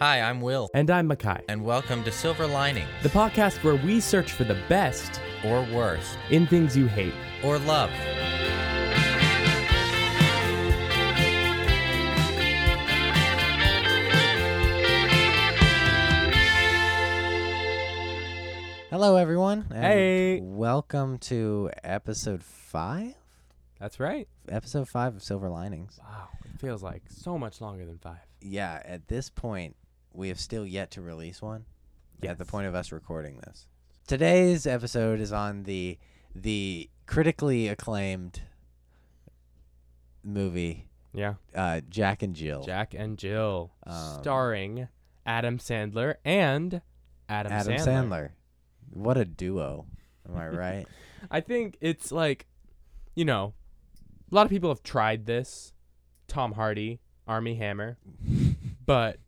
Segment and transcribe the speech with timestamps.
[0.00, 4.00] Hi, I'm Will, And I'm Makai, and welcome to Silver Lining, the podcast where we
[4.00, 7.14] search for the best or worst, in things you hate.
[7.44, 7.90] or love.
[18.90, 19.66] Hello, everyone.
[19.74, 20.40] and Hey.
[20.40, 23.14] Welcome to episode five.
[23.80, 24.28] That's right.
[24.48, 25.98] Episode five of Silver Linings.
[26.00, 28.20] Wow, it feels like so much longer than five.
[28.40, 29.74] Yeah, at this point,
[30.14, 31.66] we have still yet to release one.
[32.22, 33.66] At the point of us recording this,
[34.06, 35.98] today's episode is on the
[36.34, 38.40] the critically acclaimed
[40.22, 41.34] movie Yeah.
[41.54, 42.62] uh, Jack and Jill.
[42.64, 44.88] Jack and Jill, Um, starring
[45.26, 46.80] Adam Sandler and
[47.28, 47.84] Adam, Adam Sandler.
[47.86, 48.30] Sandler.
[48.90, 49.86] What a duo!
[50.28, 50.86] Am I right?
[51.30, 52.46] I think it's like,
[53.14, 53.54] you know,
[54.30, 55.72] a lot of people have tried this.
[56.26, 57.98] Tom Hardy, Armie Hammer,
[58.86, 59.18] but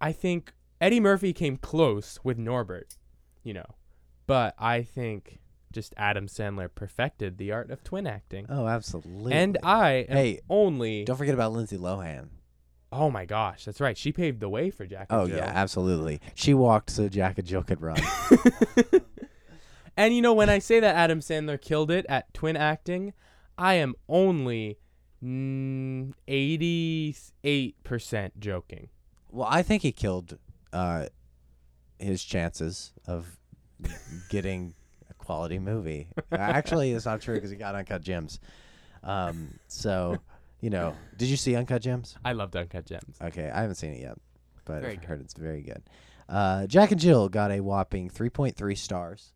[0.00, 2.94] I think Eddie Murphy came close with Norbert,
[3.42, 3.66] you know,
[4.26, 5.40] but I think
[5.72, 8.46] just Adam Sandler perfected the art of twin acting.
[8.48, 9.32] oh, absolutely.
[9.32, 11.04] And I am Hey, only.
[11.04, 12.28] don't forget about Lindsay Lohan.
[12.92, 13.96] Oh my gosh, that's right.
[13.96, 15.06] She paved the way for Jack.
[15.10, 15.36] And Oh Jill.
[15.36, 16.20] yeah, absolutely.
[16.34, 18.00] She walked so Jack and Jill could run.
[19.96, 23.12] And you know, when I say that Adam Sandler killed it at twin acting,
[23.58, 24.78] I am only
[25.22, 28.88] mm, eighty-eight percent joking.
[29.30, 30.38] Well, I think he killed
[30.72, 31.06] uh,
[31.98, 33.38] his chances of
[34.28, 34.74] getting
[35.08, 36.08] a quality movie.
[36.32, 38.40] Actually, it's not true because he got Uncut Gems.
[39.02, 40.18] Um, so,
[40.60, 42.16] you know, did you see Uncut Gems?
[42.24, 43.16] I love Uncut Gems.
[43.22, 44.18] Okay, I haven't seen it yet,
[44.64, 45.82] but I've heard it's very good.
[46.28, 49.32] Uh, Jack and Jill got a whopping 3.3 stars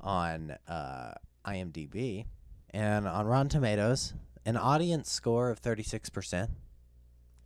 [0.00, 1.12] on uh,
[1.44, 2.26] IMDb,
[2.70, 6.48] and on Rotten Tomatoes, an audience score of 36%.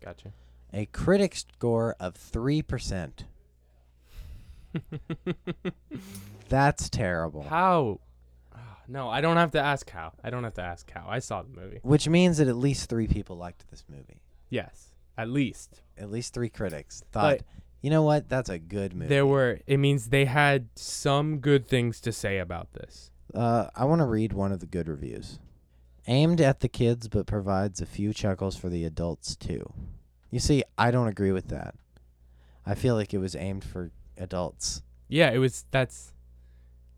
[0.05, 0.33] Gotcha.
[0.73, 3.25] A critic score of 3%.
[6.49, 7.43] That's terrible.
[7.43, 8.01] How?
[8.55, 10.13] Ah, No, I don't have to ask how.
[10.23, 11.07] I don't have to ask how.
[11.09, 11.79] I saw the movie.
[11.83, 14.21] Which means that at least three people liked this movie.
[14.49, 17.47] Yes, at least At least three critics thought, But-
[17.83, 18.29] you know what?
[18.29, 19.09] That's a good movie.
[19.09, 19.61] there were.
[19.67, 23.11] It means they had some good things to say about this.
[23.33, 25.39] Uh, I want to read one of the good reviews.
[26.07, 29.73] Aimed at the kids, but provides a few chuckles for the adults too.
[30.31, 31.75] You see, I don't agree with that.
[32.65, 34.83] I feel like it was aimed for adults.
[35.09, 35.65] Yeah, it was.
[35.71, 36.13] That's.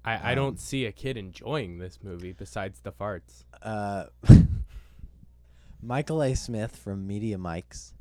[0.04, 3.44] I I Um, don't see a kid enjoying this movie besides the farts.
[3.62, 4.06] Uh,
[5.82, 6.34] Michael A.
[6.34, 7.94] Smith from Media Mikes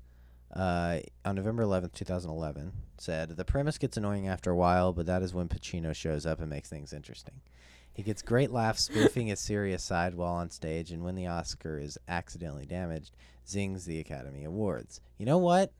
[0.56, 5.24] uh, on November 11th, 2011, said The premise gets annoying after a while, but that
[5.24, 7.42] is when Pacino shows up and makes things interesting.
[7.94, 11.78] He gets great laughs spoofing his serious side while on stage, and when the Oscar
[11.78, 13.12] is accidentally damaged,
[13.48, 15.02] zings the Academy Awards.
[15.18, 15.72] You know what?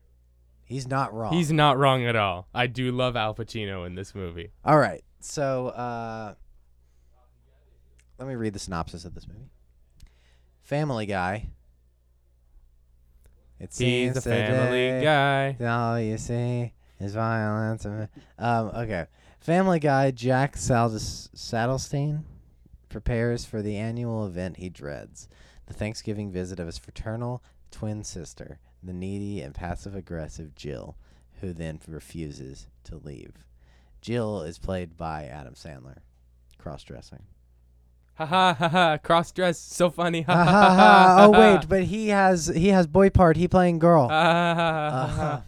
[0.64, 1.32] He's not wrong.
[1.32, 2.48] He's not wrong at all.
[2.54, 4.50] I do love Al Pacino in this movie.
[4.64, 5.04] All right.
[5.20, 6.34] So, uh,
[8.18, 9.50] let me read the synopsis of this movie.
[10.62, 11.48] Family Guy.
[13.58, 15.56] It He's a family today guy.
[15.64, 17.84] All you see is violence.
[17.84, 18.08] Um,
[18.38, 19.06] okay.
[19.38, 22.24] Family Guy Jack Saldes- Sadelstein
[22.88, 25.28] prepares for the annual event he dreads
[25.66, 30.96] the Thanksgiving visit of his fraternal twin sister, the needy and passive aggressive Jill,
[31.40, 33.44] who then refuses to leave.
[34.00, 35.98] Jill is played by Adam Sandler.
[36.58, 37.24] Cross dressing.
[38.14, 38.98] Ha ha ha ha.
[38.98, 39.58] Cross dress.
[39.58, 40.22] So funny.
[40.22, 43.36] Ha Ha ha ha Oh wait, but he has he has boy part.
[43.36, 44.08] He playing girl.
[44.08, 45.42] Ha ha ha ha, ha.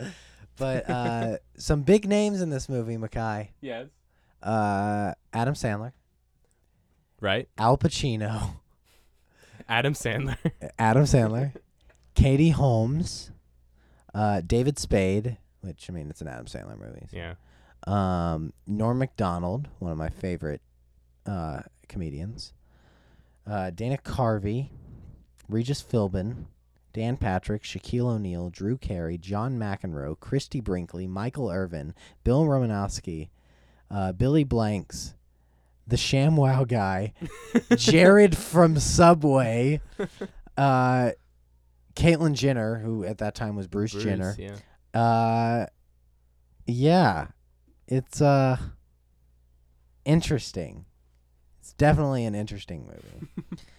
[0.00, 0.10] Uh-huh.
[0.56, 3.52] but uh, some big names in this movie, Mackay.
[3.60, 3.86] Yes.
[4.42, 5.92] Uh, Adam Sandler,
[7.20, 7.48] Right.
[7.58, 8.59] Al Pacino,
[9.70, 10.36] Adam Sandler.
[10.78, 11.54] Adam Sandler,
[12.14, 13.30] Katie Holmes,
[14.14, 17.06] uh, David Spade, which I mean it's an Adam Sandler movie.
[17.12, 17.34] yeah.
[17.86, 20.60] Um, Norm Macdonald, one of my favorite
[21.24, 22.52] uh, comedians.
[23.46, 24.68] Uh, Dana Carvey,
[25.48, 26.44] Regis Philbin,
[26.92, 33.30] Dan Patrick, Shaquille O'Neal, Drew Carey, John McEnroe, Christie Brinkley, Michael Irvin, Bill Romanowski,
[33.90, 35.14] uh, Billy Blanks,
[35.86, 37.12] the ShamWow guy,
[37.76, 39.80] Jared from Subway,
[40.56, 41.10] uh,
[41.94, 44.36] Caitlyn Jenner, who at that time was Bruce, Bruce, Jenner.
[44.38, 45.00] Yeah.
[45.00, 45.66] Uh,
[46.66, 47.26] yeah,
[47.88, 48.56] it's uh
[50.04, 50.84] interesting.
[51.60, 53.28] It's definitely an interesting movie,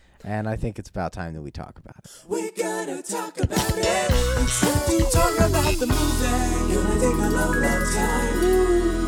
[0.24, 2.12] and I think it's about time that we talk about it.
[2.28, 4.08] We're gonna talk about it.
[4.12, 6.74] It's time to talk about the movie.
[6.74, 9.01] Gonna take a long, long time.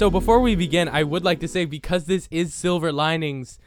[0.00, 3.58] So before we begin, I would like to say because this is Silver Linings,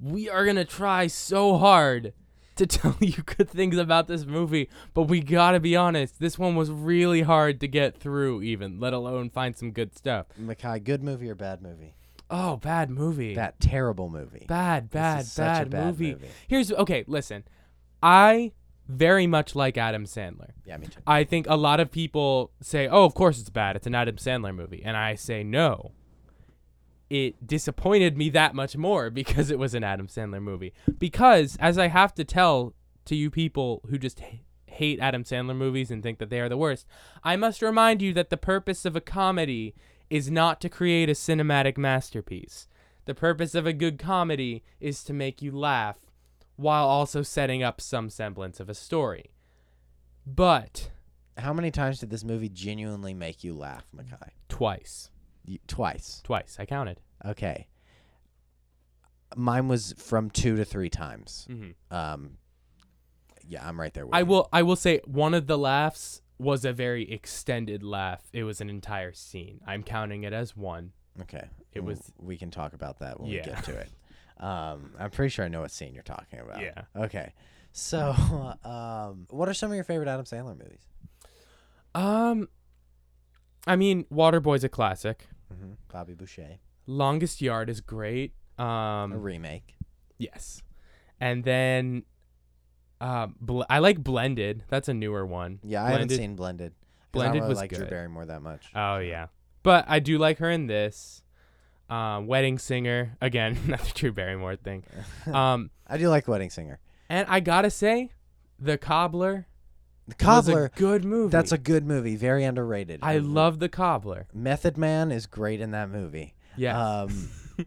[0.00, 2.14] we are gonna try so hard
[2.56, 6.20] to tell you good things about this movie, but we gotta be honest.
[6.20, 10.24] This one was really hard to get through, even let alone find some good stuff.
[10.38, 11.94] Mackay, good movie or bad movie?
[12.30, 13.34] Oh, bad movie.
[13.34, 14.46] That terrible movie.
[14.48, 16.12] bad, bad, is such a bad, bad movie.
[16.12, 16.28] movie.
[16.48, 17.04] Here's okay.
[17.06, 17.44] Listen,
[18.02, 18.52] I
[18.88, 20.50] very much like Adam Sandler.
[20.64, 21.00] Yeah, me too.
[21.06, 23.76] I think a lot of people say, "Oh, of course it's bad.
[23.76, 25.92] It's an Adam Sandler movie," and I say no.
[27.10, 30.72] It disappointed me that much more because it was an Adam Sandler movie.
[30.98, 32.74] Because as I have to tell
[33.06, 36.48] to you people who just h- hate Adam Sandler movies and think that they are
[36.48, 36.86] the worst,
[37.22, 39.74] I must remind you that the purpose of a comedy
[40.10, 42.68] is not to create a cinematic masterpiece.
[43.06, 45.98] The purpose of a good comedy is to make you laugh
[46.56, 49.30] while also setting up some semblance of a story.
[50.26, 50.90] But
[51.36, 54.32] How many times did this movie genuinely make you laugh, Mackay?
[54.48, 55.10] twice.
[55.44, 56.20] You, twice.
[56.24, 56.56] Twice.
[56.58, 57.00] I counted.
[57.24, 57.66] Okay.
[59.36, 61.46] Mine was from two to three times.
[61.50, 61.94] Mm-hmm.
[61.94, 62.38] Um,
[63.46, 64.26] yeah, I'm right there with I you.
[64.26, 64.48] will.
[64.52, 68.22] I will say one of the laughs was a very extended laugh.
[68.32, 69.60] It was an entire scene.
[69.66, 70.92] I'm counting it as one.
[71.22, 71.48] Okay.
[71.72, 73.88] It was- We can talk about that when we get to it.
[74.44, 76.60] Um, I'm pretty sure I know what scene you're talking about.
[76.60, 76.82] Yeah.
[76.96, 77.32] Okay.
[77.72, 78.10] So,
[78.64, 80.86] um, what are some of your favorite Adam Sandler movies?
[81.94, 82.48] Um,
[83.66, 85.26] I mean, Waterboy's a classic.
[85.52, 85.72] Mm-hmm.
[85.92, 86.58] Bobby Boucher.
[86.86, 88.34] Longest Yard is great.
[88.58, 89.76] a Um, remake.
[90.18, 90.62] yes,
[91.20, 92.02] and then,
[93.00, 94.64] um, bl- I like Blended.
[94.68, 95.60] That's a newer one.
[95.62, 96.72] Yeah, I haven't seen Blended- Blended.
[96.74, 97.86] I Blended don't really was like Drew.
[97.86, 98.66] Barrymore that much.
[98.74, 99.28] Oh yeah,
[99.62, 101.22] but I do like her in this.
[101.90, 104.84] Um, Wedding Singer again, not the Drew Barrymore thing.
[105.32, 106.80] Um, I do like Wedding Singer.
[107.08, 108.10] and I gotta say,
[108.58, 109.46] The Cobbler.
[110.08, 110.70] The Cobbler.
[110.76, 111.30] good movie.
[111.30, 112.16] That's a good movie.
[112.16, 113.00] Very underrated.
[113.02, 114.26] I love The Cobbler.
[114.34, 116.34] Method Man is great in that movie.
[116.56, 116.78] Yeah.
[117.02, 117.30] Um,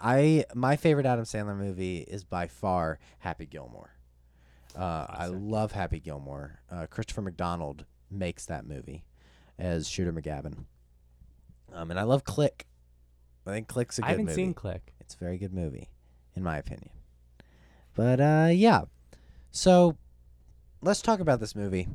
[0.00, 3.90] I my favorite Adam Sandler movie is by far Happy Gilmore.
[4.74, 6.60] Uh, I love Happy Gilmore.
[6.70, 9.04] Uh, Christopher McDonald makes that movie
[9.58, 10.64] as Shooter McGavin.
[11.72, 12.66] Um, and I love Click.
[13.46, 14.34] I think Click's a good I haven't movie.
[14.36, 14.92] seen Click.
[15.00, 15.88] It's a very good movie,
[16.36, 16.90] in my opinion.
[17.94, 18.82] But uh, yeah,
[19.50, 19.96] so
[20.82, 21.88] let's talk about this movie.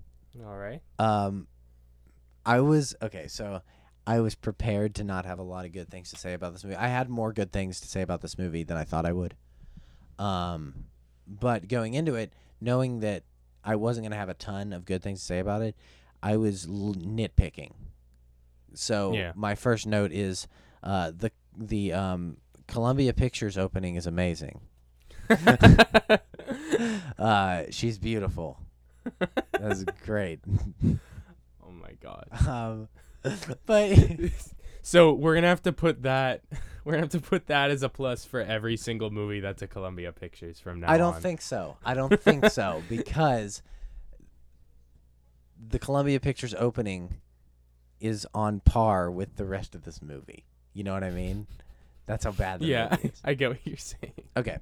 [0.46, 0.82] All right.
[1.00, 1.48] Um,
[2.46, 3.28] I was okay.
[3.28, 3.62] So
[4.06, 6.64] I was prepared to not have a lot of good things to say about this
[6.64, 6.76] movie.
[6.76, 9.36] I had more good things to say about this movie than I thought I would.
[10.20, 10.86] Um,
[11.28, 13.24] but going into it, knowing that
[13.64, 15.76] I wasn't gonna have a ton of good things to say about it,
[16.22, 17.72] I was l- nitpicking.
[18.74, 19.32] So Yeah.
[19.36, 20.48] my first note is
[20.86, 22.38] uh, the the um,
[22.68, 24.62] Columbia Pictures opening is amazing.
[27.20, 28.60] uh, she's beautiful.
[29.52, 30.40] That's great.
[31.64, 32.28] Oh my god.
[32.48, 32.90] Um,
[33.66, 33.98] but
[34.84, 36.44] so we're gonna have to put that.
[36.84, 39.68] We're gonna have to put that as a plus for every single movie that's a
[39.68, 41.22] Columbia Pictures from now I don't on.
[41.22, 41.78] think so.
[41.84, 43.64] I don't think so because
[45.68, 47.16] the Columbia Pictures opening
[48.00, 50.46] is on par with the rest of this movie.
[50.76, 51.48] You know what I mean?
[52.06, 53.22] That's how bad the Yeah, movie is.
[53.26, 54.14] I get what you're saying.
[54.38, 54.60] Okay.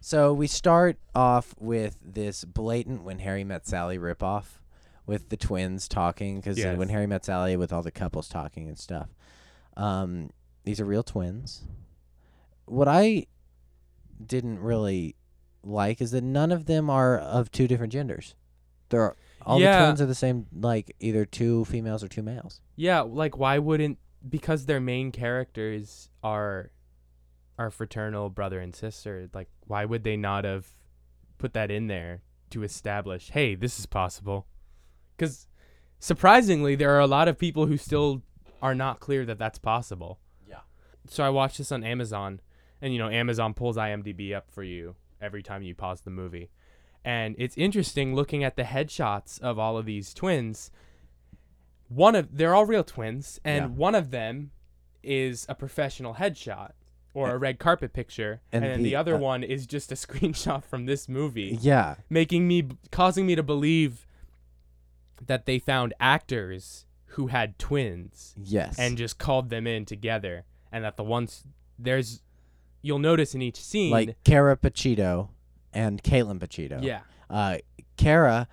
[0.00, 4.58] So we start off with this blatant When Harry Met Sally ripoff
[5.06, 6.76] with the twins talking because Yes.
[6.76, 9.08] When Harry Met Sally with all the couples talking and stuff.
[9.76, 10.30] Um,
[10.64, 11.62] these are real twins.
[12.66, 13.26] What I
[14.24, 15.14] didn't really
[15.62, 18.34] like is that none of them are of two different genders.
[18.88, 19.14] They're
[19.46, 19.78] all Yeah.
[19.78, 22.60] the twins are the same, like either two females or two males.
[22.76, 23.98] Yeah, like why wouldn't
[24.28, 26.70] because their main characters are
[27.58, 30.66] are fraternal brother and sister, like why would they not have
[31.38, 34.46] put that in there to establish, hey, this is possible?
[35.18, 35.46] Cuz
[35.98, 38.22] surprisingly, there are a lot of people who still
[38.60, 40.18] are not clear that that's possible.
[40.48, 40.60] Yeah.
[41.06, 42.40] So I watched this on Amazon,
[42.80, 46.50] and you know, Amazon pulls IMDb up for you every time you pause the movie.
[47.04, 50.70] And it's interesting looking at the headshots of all of these twins.
[51.94, 53.68] One of they're all real twins, and Yeah.
[53.76, 54.50] one of them
[55.02, 56.72] is a professional headshot
[57.14, 59.94] or a red carpet picture, And and, the, the, other uh, one is just a
[60.06, 61.96] screenshot from this movie Yeah.
[62.08, 64.06] making me causing me to believe
[65.26, 68.78] that they found actors who had twins Yes.
[68.78, 71.44] and just called them in together and that the ones
[71.78, 72.22] there's
[72.80, 75.28] you'll notice in each scene like Kara Pacito
[75.72, 76.82] and Caitlin Pacito.
[76.82, 77.58] yeah Uh,
[77.96, 78.48] Kara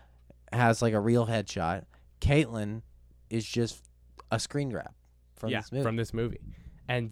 [0.51, 1.85] has like a real headshot.
[2.21, 2.81] Caitlin
[3.29, 3.83] is just
[4.31, 4.91] a screen grab
[5.35, 5.83] from yeah this movie.
[5.83, 6.39] from this movie
[6.87, 7.11] and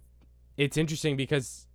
[0.58, 1.68] it's interesting because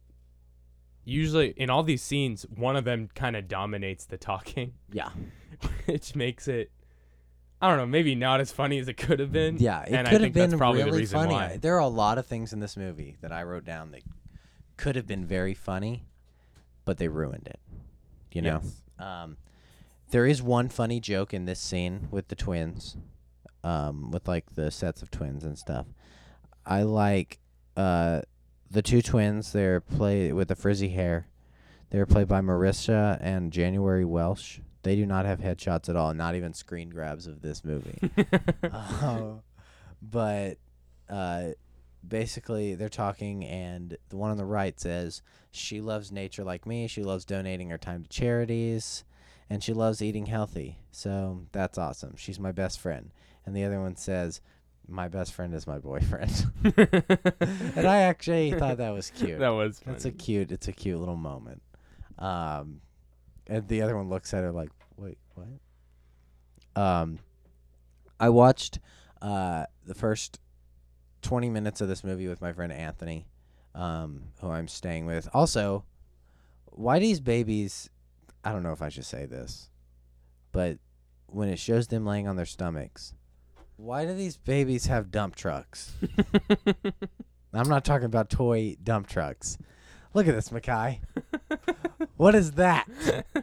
[1.04, 5.10] usually in all these scenes one of them kind of dominates the talking yeah,
[5.86, 6.70] which makes it
[7.60, 9.56] I don't know, maybe not as funny as it could have been.
[9.58, 9.82] yeah.
[9.82, 11.32] It and I could have think that's been probably the really reason funny.
[11.32, 11.58] why.
[11.58, 14.02] There are a lot of things in this movie that I wrote down that
[14.76, 16.04] could have been very funny,
[16.84, 17.60] but they ruined it.
[18.32, 18.60] You know.
[18.64, 18.82] Yes.
[18.98, 19.36] Um,
[20.10, 22.96] there is one funny joke in this scene with the twins,
[23.64, 25.86] um, with like the sets of twins and stuff.
[26.64, 27.38] I like
[27.76, 28.22] uh,
[28.70, 29.52] the two twins.
[29.52, 31.26] They're played with the frizzy hair.
[31.90, 34.60] They're played by Marissa and January Welsh.
[34.82, 37.98] They do not have headshots at all, not even screen grabs of this movie.
[38.64, 39.34] Uh,
[40.02, 40.56] but
[41.08, 41.50] uh,
[42.06, 46.88] basically, they're talking, and the one on the right says she loves nature like me.
[46.88, 49.04] She loves donating her time to charities,
[49.48, 50.78] and she loves eating healthy.
[50.90, 52.16] So that's awesome.
[52.16, 53.10] She's my best friend.
[53.44, 54.40] And the other one says,
[54.88, 59.38] "My best friend is my boyfriend." and I actually thought that was cute.
[59.38, 60.52] that was That's a cute.
[60.52, 61.62] It's a cute little moment.
[62.18, 62.80] Um,
[63.46, 67.18] and the other one looks at her like, "Wait, what?" Um,
[68.20, 68.78] I watched
[69.20, 70.38] uh the first
[71.20, 73.26] twenty minutes of this movie with my friend Anthony,
[73.74, 75.28] um, who I'm staying with.
[75.34, 75.84] Also,
[76.66, 77.90] why these babies?
[78.44, 79.70] I don't know if I should say this,
[80.52, 80.78] but
[81.26, 83.14] when it shows them laying on their stomachs,
[83.82, 85.92] why do these babies have dump trucks?
[87.52, 89.58] I'm not talking about toy dump trucks.
[90.14, 91.00] Look at this, Mackay.
[92.16, 92.88] what is that?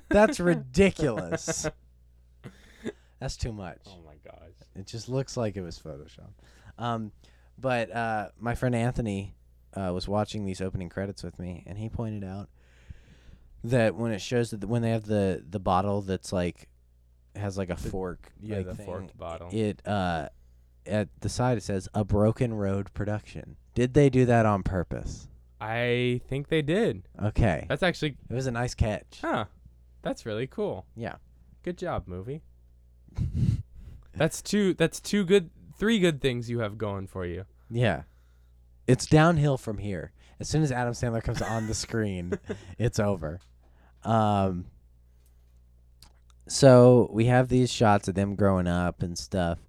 [0.07, 1.67] That's ridiculous.
[3.19, 3.81] That's too much.
[3.87, 4.53] oh my gosh.
[4.75, 6.29] It just looks like it was Photoshop.
[6.77, 7.11] Um,
[7.57, 9.35] but uh, my friend Anthony
[9.73, 12.47] uh, was watching these opening credits with me, and he pointed out
[13.65, 16.69] that when it shows that when they have the the bottle that's like
[17.35, 19.49] has like a fork, Yeah, like the thing, forked bottle.
[19.51, 20.29] It uh,
[20.85, 23.55] at the side it says a Broken Road production.
[23.75, 25.27] Did they do that on purpose?
[25.61, 27.03] I think they did.
[27.21, 29.19] Okay, That's actually, it was a nice catch.
[29.21, 29.45] huh?
[30.01, 30.85] That's really cool.
[30.95, 31.15] Yeah.
[31.63, 32.41] Good job, movie.
[34.15, 34.73] that's two.
[34.73, 35.49] That's two good.
[35.77, 37.45] Three good things you have going for you.
[37.69, 38.03] Yeah.
[38.87, 40.11] It's downhill from here.
[40.39, 42.37] As soon as Adam Sandler comes on the screen,
[42.77, 43.39] it's over.
[44.03, 44.65] Um
[46.49, 49.59] so we have these shots of them growing up and stuff.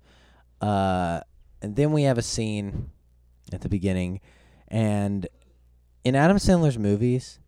[0.60, 1.20] Uh
[1.62, 2.90] and then we have a scene
[3.52, 4.20] at the beginning
[4.68, 5.26] and
[6.04, 7.38] in Adam Sandler's movies,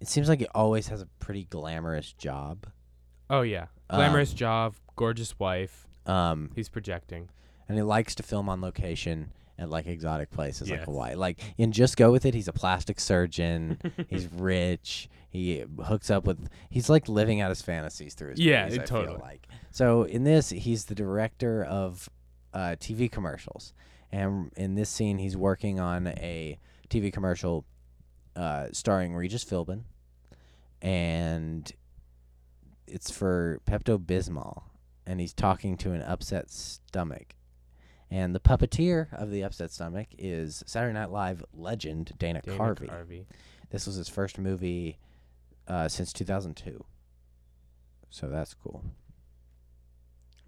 [0.00, 2.66] it seems like he always has a pretty glamorous job.
[3.28, 5.86] Oh yeah, glamorous job, gorgeous wife.
[6.06, 7.28] Um He's projecting.
[7.68, 11.14] and he likes to film on location at like exotic places like Hawaii.
[11.14, 13.78] Like and Just Go With It, he's a plastic surgeon.
[14.08, 15.08] he's rich.
[15.30, 16.48] He hooks up with.
[16.70, 19.18] He's like living out his fantasies through his Yeah, movies, it I feel totally.
[19.20, 19.46] like.
[19.70, 22.08] So in this, he's the director of
[22.52, 23.72] uh, TV commercials,
[24.10, 26.58] and in this scene, he's working on a
[26.90, 27.64] TV commercial
[28.36, 29.84] uh, starring Regis Philbin,
[30.82, 31.72] and
[32.86, 34.64] it's for Pepto Bismol,
[35.06, 37.34] and he's talking to an upset stomach.
[38.12, 42.86] And the puppeteer of the upset stomach is Saturday Night Live legend Dana, Dana Carvey.
[42.90, 43.24] Carvey.
[43.70, 44.98] This was his first movie
[45.66, 46.84] uh, since 2002.
[48.10, 48.84] So that's cool.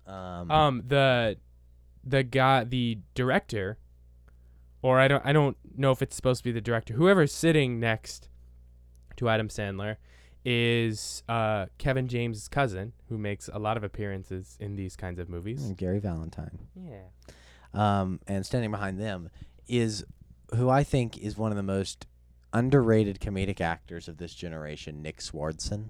[0.06, 1.38] Um, Um, the
[2.04, 3.78] the guy, the director,
[4.82, 6.92] or I don't, I don't know if it's supposed to be the director.
[6.92, 8.28] Whoever's sitting next
[9.16, 9.96] to Adam Sandler
[10.44, 15.30] is uh, Kevin James' cousin, who makes a lot of appearances in these kinds of
[15.30, 15.72] movies.
[15.78, 16.58] Gary Valentine.
[16.76, 17.04] Yeah.
[17.74, 19.30] Um, and standing behind them
[19.68, 20.04] is
[20.54, 22.06] who I think is one of the most
[22.52, 25.86] underrated comedic actors of this generation, Nick Swardson.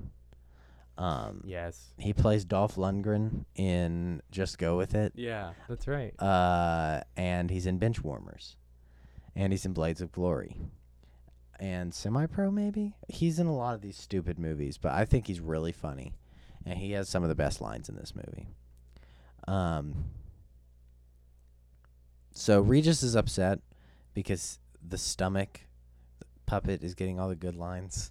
[0.97, 1.93] Um, Yes.
[1.99, 5.13] he plays Dolph Lundgren in Just Go With It.
[5.17, 6.15] Yeah, that's right.
[6.23, 8.57] uh, and he's in Benchwarmers.
[9.37, 10.57] And he's in Blades of Glory,
[11.59, 12.95] and Semi Pro maybe.
[13.09, 16.13] He's in a lot of these stupid movies, but I think he's really funny,
[16.65, 18.47] and he has some of the best lines in this movie.
[19.49, 20.05] Um.
[22.35, 23.61] So Regis is upset
[24.13, 25.61] because the stomach
[26.47, 28.11] puppet is getting all the good lines,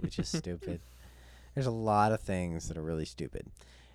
[0.00, 0.80] which is stupid.
[1.54, 3.46] There's a lot of things that are really stupid,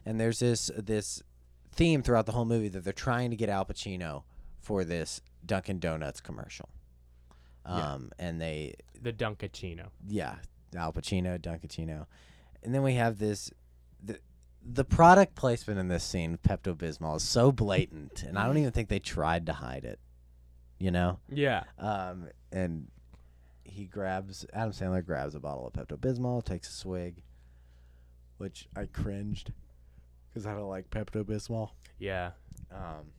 [0.06, 1.24] and there's this this
[1.72, 4.24] theme throughout the whole movie that they're trying to get Al Pacino
[4.62, 6.70] for this Dunkin' Donuts commercial.
[7.66, 7.94] Yeah.
[7.94, 9.88] Um, and they, The Dunkaccino.
[10.08, 10.36] yeah,
[10.76, 12.06] Al Pacino, Dunkaccino,
[12.62, 13.50] and then we have this,
[14.04, 14.20] the
[14.64, 18.72] the product placement in this scene, Pepto Bismol, is so blatant, and I don't even
[18.72, 20.00] think they tried to hide it.
[20.80, 21.64] You know, Yeah.
[21.80, 22.88] um, and
[23.64, 27.24] he grabs Adam Sandler grabs a bottle of Pepto Bismol, takes a swig,
[28.38, 29.54] which I cringed
[30.30, 31.72] because I don't like Pepto Bismol.
[31.98, 32.32] Yeah.
[32.72, 33.12] Um,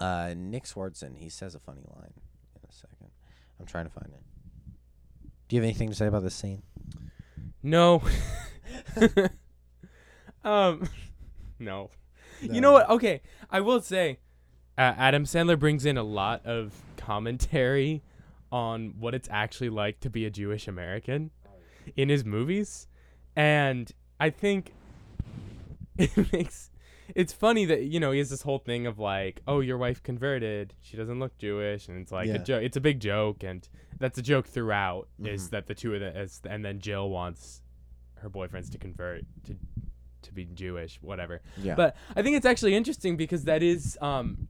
[0.00, 2.12] uh, Nick Swardson, he says a funny line
[2.56, 3.10] in a second.
[3.60, 4.22] I'm trying to find it.
[5.48, 6.62] Do you have anything to say about this scene?
[7.62, 8.02] No.
[10.44, 10.88] um,
[11.58, 11.90] no.
[12.40, 12.88] You know what?
[12.90, 13.20] Okay,
[13.50, 14.18] I will say,
[14.76, 18.02] uh, Adam Sandler brings in a lot of commentary
[18.50, 21.30] on what it's actually like to be a Jewish American
[21.96, 22.88] in his movies,
[23.36, 24.72] and I think
[25.98, 26.70] it makes
[27.14, 30.02] it's funny that you know he has this whole thing of like, oh, your wife
[30.02, 32.34] converted, she doesn't look Jewish, and it's like Yeah.
[32.34, 32.62] a joke.
[32.64, 33.68] It's a big joke, and
[34.00, 35.08] that's a joke throughout.
[35.22, 35.50] Is Mhm.
[35.50, 36.16] that the two of them?
[36.16, 37.62] Is, and then Jill wants
[38.16, 39.56] her boyfriends to convert to
[40.32, 41.42] to be Jewish, whatever.
[41.56, 41.74] Yeah.
[41.74, 44.48] But I think it's actually interesting because that is um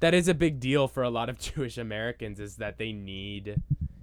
[0.00, 3.62] that is a big deal for a lot of Jewish Americans is that they need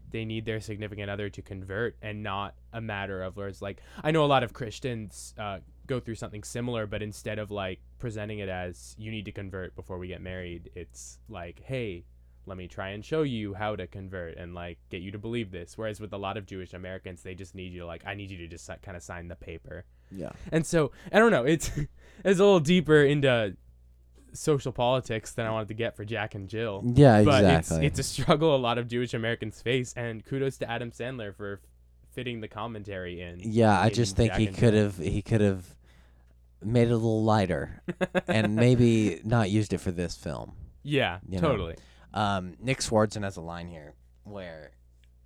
[0.10, 3.82] they need their significant other to convert and not a matter of where it's like
[4.04, 7.80] I know a lot of Christians uh, go through something similar, but instead of like
[7.98, 12.04] presenting it as you need to convert before we get married, it's like, hey,
[12.46, 15.52] let me try and show you how to convert and like get you to believe
[15.52, 15.78] this.
[15.78, 18.32] Whereas with a lot of Jewish Americans, they just need you to like, I need
[18.32, 19.86] you to just kind of sign the paper.
[20.12, 20.32] Yeah.
[20.52, 21.44] And so I don't know.
[21.46, 23.56] It's it's a little deeper into
[24.34, 26.84] social politics than I wanted to get for Jack and Jill.
[26.86, 27.86] Yeah, But exactly.
[27.88, 31.36] it's it's a struggle a lot of Jewish Americans face, and kudos to Adam Sandler
[31.36, 31.62] for
[32.12, 33.40] fitting the commentary in.
[33.44, 35.66] yeah, I just think Jack he could have he could have
[36.64, 37.84] made it a little lighter
[38.28, 40.54] and maybe not used it for this film.
[40.84, 41.48] Yeah, you know.
[41.50, 41.76] totally.
[42.14, 44.72] Um, Nick Swardson has a line here where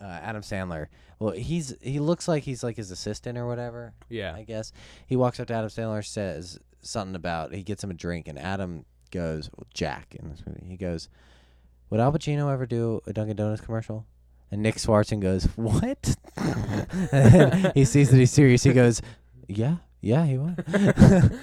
[0.02, 0.88] uh, Adam Sandler.
[1.20, 3.94] Well, he's he looks like he's like his assistant or whatever.
[4.10, 4.34] Yeah.
[4.36, 4.72] I guess
[5.06, 8.40] he walks up to Adam Sandler, says something about he gets him a drink, and
[8.40, 10.66] Adam goes well, Jack in this movie.
[10.68, 11.10] He goes,
[11.90, 14.06] "Would Al Pacino ever do a Dunkin' Donuts commercial?"
[14.50, 16.16] And Nick Swardson goes, "What?"
[17.12, 18.64] And he sees that he's serious.
[18.64, 19.02] He goes,
[19.48, 20.64] "Yeah, yeah, he would."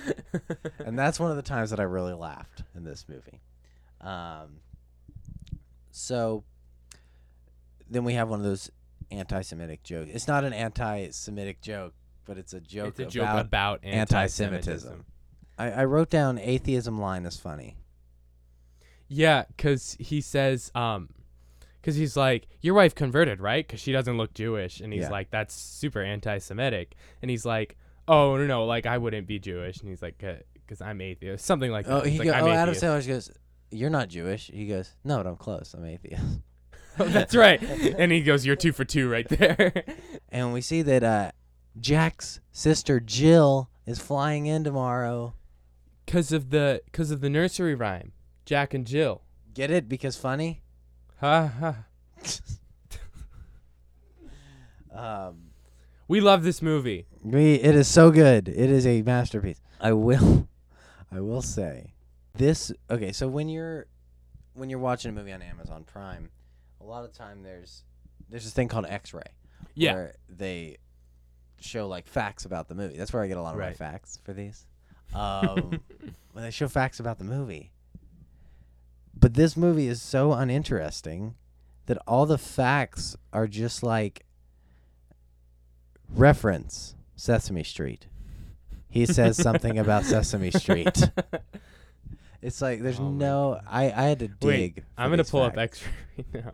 [0.84, 3.40] and that's one of the times that I really laughed in this movie.
[4.00, 4.60] Um,
[5.90, 6.44] so
[7.88, 8.70] then we have one of those
[9.10, 10.10] anti-Semitic jokes.
[10.12, 15.04] It's not an anti-Semitic joke, but it's a joke it's a joke about about anti-Semitism.
[15.58, 17.76] I, I wrote down atheism line is funny.
[19.08, 21.08] Yeah, because he says, um,
[21.80, 23.66] because he's like, your wife converted, right?
[23.66, 25.10] Because she doesn't look Jewish, and he's Yeah.
[25.10, 27.76] like, that's super anti-Semitic, and he's like,
[28.06, 31.70] oh no, no, like I wouldn't be Jewish, and he's like, because I'm atheist, something
[31.70, 31.92] like that.
[31.92, 33.30] Oh, he like, go, "I'm oh Adam atheist." Sandler goes,
[33.70, 35.74] "You're not Jewish." He goes, "No, but I'm close.
[35.74, 36.22] I'm atheist."
[37.12, 39.84] That's right, and he goes, you're two for two right there.
[40.30, 41.30] and we see that uh,
[41.80, 45.34] Jack's sister Jill is flying in tomorrow.
[46.04, 48.12] Because of the, because of the nursery rhyme,
[48.46, 49.22] Jack and Jill.
[49.52, 49.88] Get it?
[49.88, 50.62] Because funny.
[51.20, 51.76] Ha ha.
[54.92, 55.50] Um,
[56.08, 57.06] We love this movie.
[57.22, 58.48] we it is so good.
[58.48, 59.60] It is a masterpiece.
[59.80, 60.48] I will,
[61.12, 61.92] I will say,
[62.34, 62.72] this.
[62.90, 63.86] Okay, so when you're
[64.54, 66.30] when you're watching a movie on Amazon Prime,
[66.80, 67.84] a lot of time there's
[68.28, 69.22] there's this thing called X-ray.
[69.74, 69.94] Yeah.
[69.94, 70.76] where they
[71.60, 72.96] show like facts about the movie.
[72.96, 73.76] That's where I get a lot of my Right.
[73.76, 74.66] facts for these.
[75.14, 75.80] Um,
[76.32, 77.72] when they show facts about the movie.
[79.18, 81.34] But this movie is so uninteresting
[81.86, 84.24] that all the facts are just like
[86.08, 88.06] reference Sesame Street.
[88.88, 91.10] He says something about Sesame Street.
[92.40, 93.60] It's like there's Oh my no.
[93.68, 94.44] I I had to dig.
[94.46, 95.82] Wait, for I'm gonna these pull up facts.
[95.82, 96.52] X right now.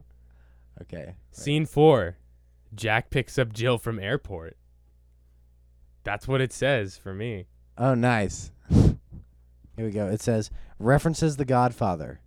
[0.83, 1.15] Okay.
[1.31, 2.17] Scene four.
[2.75, 4.57] Jack picks up Jill from airport.
[6.03, 7.47] That's what it says for me.
[7.79, 8.51] Oh, nice.
[8.71, 8.97] Here
[9.79, 10.09] we go.
[10.09, 12.21] It says references The Godfather.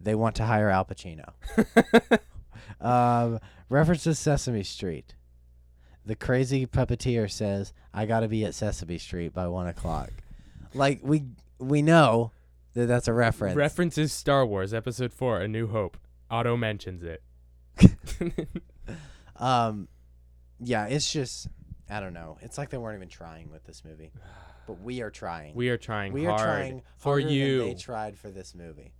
[0.00, 1.32] They want to hire Al Pacino.
[2.80, 5.14] um, references Sesame Street.
[6.06, 10.10] The crazy puppeteer says, "I got to be at Sesame Street by one o'clock."
[10.74, 11.24] Like we
[11.58, 12.32] we know
[12.74, 13.56] that that's a reference.
[13.56, 15.96] References Star Wars Episode 4 A New Hope.
[16.30, 17.22] Otto mentions it.
[19.36, 19.88] um,
[20.60, 21.48] yeah, it's just
[21.90, 22.38] I don't know.
[22.40, 24.12] It's like they weren't even trying with this movie,
[24.66, 25.54] but we are trying.
[25.54, 27.60] we are trying we hard are trying for you.
[27.64, 28.92] they tried for this movie.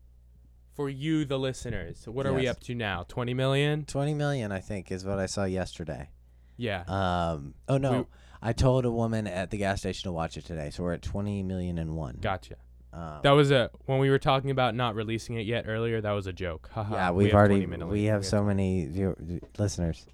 [0.74, 1.98] for you, the listeners.
[2.02, 3.04] So what are we up to now?
[3.08, 3.84] 20 million?
[3.84, 6.10] 20 million i think is what i saw yesterday
[6.56, 6.82] Yeah.
[6.88, 8.06] um oh no We-
[8.42, 11.02] i told a woman at the gas station to watch it today so we're at
[11.02, 12.56] 20 million and one gotcha.
[12.94, 16.00] Um, That was a when we were talking about not releasing it yet earlier.
[16.00, 16.70] That was a joke.
[16.76, 20.06] Yeah we we've have already we have so many view- listeners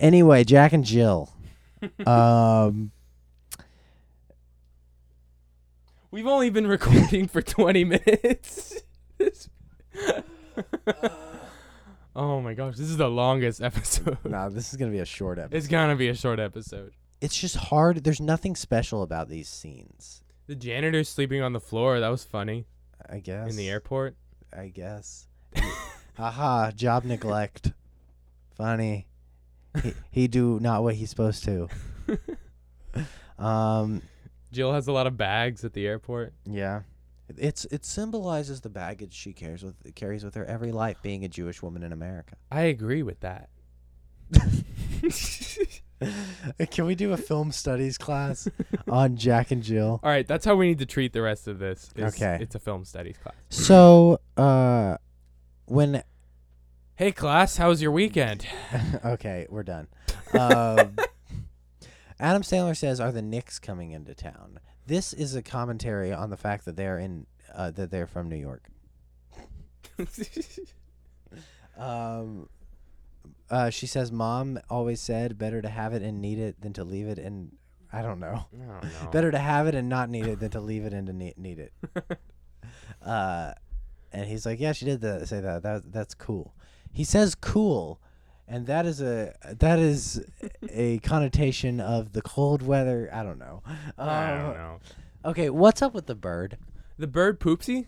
[0.00, 1.32] anyway jack and jill
[2.06, 2.90] um
[6.10, 8.80] We've only been recording for 20 minutes.
[12.16, 14.16] oh my gosh, this is the longest episode.
[14.24, 16.92] no this is gonna be a short episode It's gonna be a short episode.
[17.20, 22.00] it's just hard there's nothing special about these scenes The janitor sleeping on the floor.
[22.00, 22.66] That was funny
[23.08, 24.16] i guess in the airport.
[24.56, 25.28] i guess
[26.16, 27.72] haha job neglect
[28.56, 29.06] funny
[29.82, 31.68] he, he do not what he's supposed to
[33.38, 34.02] um
[34.52, 36.32] Jill has a lot of bags at the airport.
[36.46, 36.82] Yeah.
[37.36, 41.28] It's it symbolizes the baggage she carries with carries with her every life being a
[41.28, 42.36] Jewish woman in America.
[42.50, 43.50] I agree with that.
[46.70, 48.48] Can we do a film studies class
[48.88, 50.00] on Jack and Jill?
[50.02, 51.90] All right, that's how we need to treat the rest of this.
[51.96, 52.38] is Okay.
[52.40, 53.34] It's a film studies class.
[53.48, 54.96] So, uh,
[55.66, 56.02] when
[56.98, 58.46] Hey class, how was your weekend?
[59.04, 59.86] okay, we're done.
[60.32, 60.96] Um,
[62.18, 66.38] Adam Sandler says, "Are the Knicks coming into town?" This is a commentary on the
[66.38, 68.70] fact that they're in uh, that they're from New York.
[71.76, 72.48] Um,
[73.50, 76.84] uh, she says, "Mom always said better to have it and need it than to
[76.84, 77.52] leave it and
[77.92, 78.46] I don't know.
[78.52, 79.12] I don't.
[79.12, 81.38] Better to have it and not need it than to leave it and to need,
[81.38, 81.72] need it."
[83.02, 83.52] uh,
[84.12, 85.62] and he's like, "Yeah, she did the, say that.
[85.62, 86.54] That that's cool."
[86.92, 88.00] He says "cool,"
[88.48, 90.24] and that is a that is
[90.68, 93.08] a connotation of the cold weather.
[93.12, 93.62] I don't know.
[93.96, 94.78] I Um, don't know.
[95.26, 96.58] Okay, what's up with the bird?
[96.98, 97.86] The bird poopsie?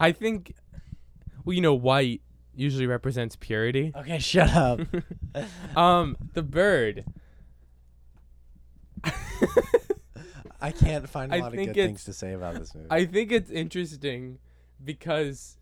[0.00, 0.54] I think
[1.44, 2.22] well, you know, white
[2.58, 3.92] usually represents purity.
[3.96, 4.80] Okay, shut up.
[5.76, 7.04] Um, the bird.
[10.60, 12.88] I can't find a I lot of good things to say about this movie.
[12.90, 14.38] I think it's interesting
[14.84, 15.56] because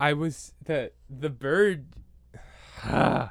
[0.00, 1.86] I was the the bird
[2.84, 3.30] the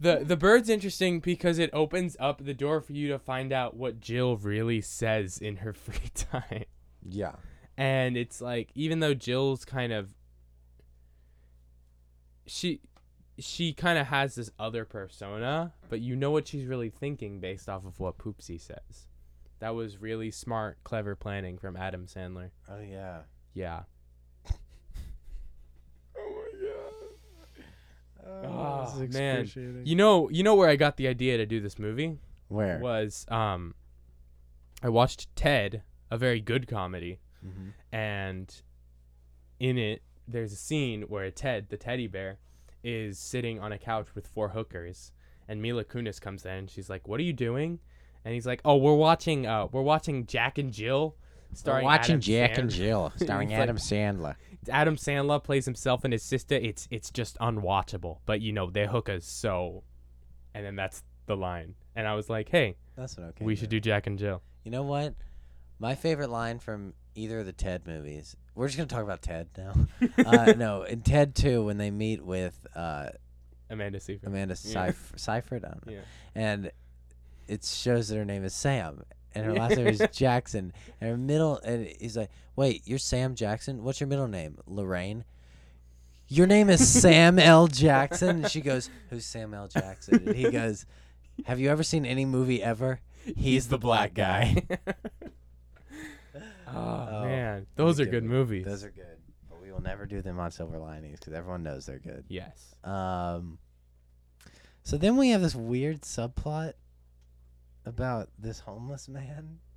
[0.00, 4.00] the bird's interesting because it opens up the door for you to find out what
[4.00, 6.64] Jill really says in her free time.
[7.08, 7.32] yeah.
[7.78, 10.12] And it's like even though Jill's kind of
[12.46, 12.80] she
[13.38, 17.68] she kind of has this other persona, but you know what she's really thinking based
[17.68, 19.06] off of what Poopsie says.
[19.60, 22.50] That was really smart, clever planning from Adam Sandler.
[22.68, 23.20] Oh yeah.
[23.54, 23.82] Yeah.
[26.16, 28.44] Oh, my god.
[28.44, 29.82] Oh, this is man.
[29.84, 32.78] You know, you know where I got the idea to do this movie Where?
[32.78, 33.74] was um
[34.82, 37.72] I watched Ted, a very good comedy, Mhm.
[37.92, 38.62] and
[39.60, 40.02] in it
[40.32, 42.38] there's a scene where Ted, the teddy bear,
[42.82, 45.12] is sitting on a couch with four hookers
[45.48, 46.66] and Mila Kunis comes in.
[46.68, 47.78] She's like, "What are you doing?"
[48.24, 51.16] And he's like, "Oh, we're watching uh we're watching Jack and Jill."
[51.50, 54.36] We're Starring watching Adam Jack and Jill, starring It's like- Adam Sandler.
[54.70, 56.54] Adam Sandler plays himself and his sister.
[56.54, 58.18] It's it's just unwatchable.
[58.24, 59.82] But you know they're hookers, so,
[60.54, 61.74] and then that's the line.
[61.94, 63.44] And I was like, hey, That's what okay.
[63.44, 64.40] we should do Jack and Jill.
[64.64, 65.14] You know what?
[65.78, 68.34] My favorite line from either of the Ted movies.
[68.54, 69.74] We're just gonna talk about Ted now.
[70.26, 73.08] uh, no, in Ted Two, when they meet with uh,
[73.70, 74.28] Amanda Seyfried.
[74.28, 74.88] Amanda Yeah.
[74.90, 75.92] Seif- Seyfried, I don't know.
[75.94, 76.00] Yeah.
[76.34, 76.70] and
[77.48, 79.02] it shows that her name is Sam,
[79.34, 83.34] and her last name is Jackson, and her middle, and he's like, "Wait, you're Sam
[83.34, 83.82] Jackson?
[83.84, 84.58] What's your middle name?
[84.66, 85.24] Lorraine."
[86.28, 87.66] Your name is Sam L.
[87.66, 88.28] Jackson.
[88.42, 89.68] And she goes, "Who's Sam L.
[89.68, 90.86] Jackson?" And he goes,
[91.46, 93.00] "Have you ever seen any movie ever?
[93.36, 94.62] He's, the black guy."
[96.74, 98.64] Oh, Oh, man, those are good good movies.
[98.64, 101.86] Those are good, but we will never do them on Silver Linings because everyone knows
[101.86, 102.24] they're good.
[102.28, 102.74] yes.
[102.84, 103.58] Um,
[104.82, 106.72] so then we have this weird subplot
[107.86, 109.58] about this homeless man.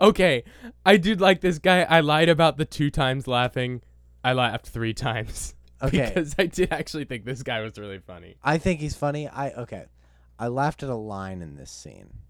[0.00, 0.44] Okay,
[0.86, 1.82] I did like this guy.
[1.82, 3.82] I lied about the two times laughing.
[4.22, 5.54] I laughed three times.
[5.82, 6.06] Okay.
[6.14, 8.36] Because I did actually think this guy was really funny.
[8.42, 9.28] I think he's funny.
[9.28, 9.84] I okay.
[10.38, 12.20] I laughed at a line in this scene.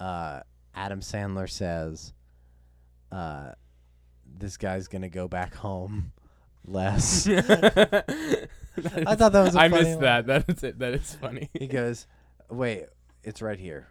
[0.00, 0.40] Uh,
[0.74, 2.14] Adam Sandler says,
[3.14, 3.52] uh,
[4.26, 6.12] "This guy's gonna go back home
[6.64, 7.32] less." I
[9.06, 10.00] I thought that was a I funny missed line.
[10.00, 10.26] that.
[10.26, 10.78] That is it.
[10.78, 11.50] That is funny.
[11.54, 12.06] he goes,
[12.50, 12.86] "Wait,
[13.22, 13.88] it's right here.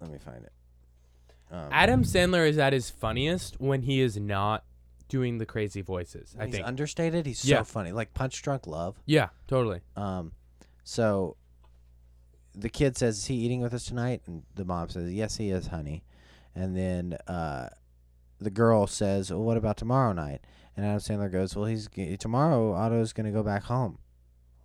[0.00, 0.52] Let me find it."
[1.50, 4.64] Um, Adam Sandler is at his funniest when he is not
[5.08, 6.34] doing the crazy voices.
[6.38, 6.66] I he's think.
[6.66, 7.24] understated.
[7.26, 7.58] He's Yeah.
[7.58, 9.00] so funny, like Punch Drunk Love.
[9.06, 9.80] yeah, totally.
[9.94, 10.32] Um,
[10.82, 11.36] so
[12.54, 15.50] the kid says, "Is he eating with us tonight?" And the mom says, "Yes, he
[15.50, 16.02] is, honey."
[16.56, 17.68] And then uh,
[18.38, 20.40] the girl says, well, "What about tomorrow night?"
[20.76, 22.72] And Adam Sandler goes, "Well, he's g- tomorrow.
[22.72, 23.98] Otto's gonna go back home.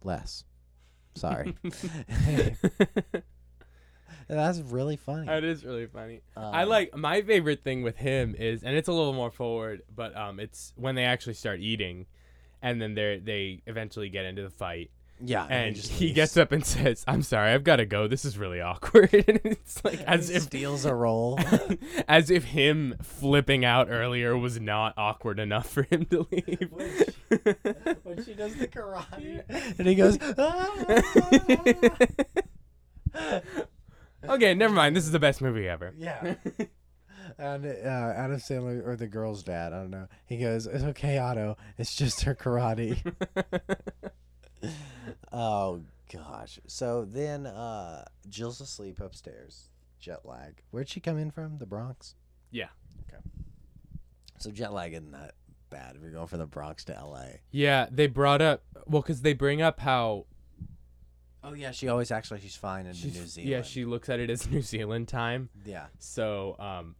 [0.03, 0.43] Less.
[1.15, 1.55] Sorry."
[4.27, 5.27] That's really funny.
[5.27, 6.21] that is really funny.
[6.37, 9.81] I Um, like my favorite thing with him is, and it's a little more forward,
[9.93, 12.05] but um, it's when they actually start eating,
[12.61, 14.89] and then they they eventually get into the fight,
[15.23, 16.15] Yeah, and just he leaves.
[16.15, 18.07] gets up and says, "I'm sorry, I've got to go.
[18.07, 21.39] This is really awkward." and it's like as He if steals a roll.
[22.07, 26.69] as if him flipping out earlier was not awkward enough for him to leave.
[28.03, 29.43] when she does the karate,
[29.77, 30.71] and he goes, "Ah."
[34.29, 34.95] okay, never mind.
[34.95, 35.93] This is the best movie ever.
[35.97, 36.35] Yeah.
[37.37, 40.07] And uh, Adam Sandler or the girl's dad, I don't know.
[40.25, 41.57] He goes, "It's okay, Otto.
[41.77, 42.97] It's just her karate."
[45.31, 46.59] oh gosh.
[46.67, 49.69] So then, uh, Jill's asleep upstairs.
[49.99, 50.61] Jet lag.
[50.71, 51.57] Where'd she come in from?
[51.59, 52.15] The Bronx.
[52.49, 52.69] Yeah.
[53.07, 53.21] Okay.
[54.39, 55.35] So jet lag isn't that
[55.69, 57.39] bad if you're going from the Bronx to L.A.
[57.51, 60.25] Yeah, they brought up well because they bring up how
[61.43, 63.49] Oh yeah, she always acts like she's fine in She's- New Zealand.
[63.49, 65.49] Yeah, she looks at it as New Zealand time.
[65.65, 65.85] Yeah.
[65.99, 66.95] So, um,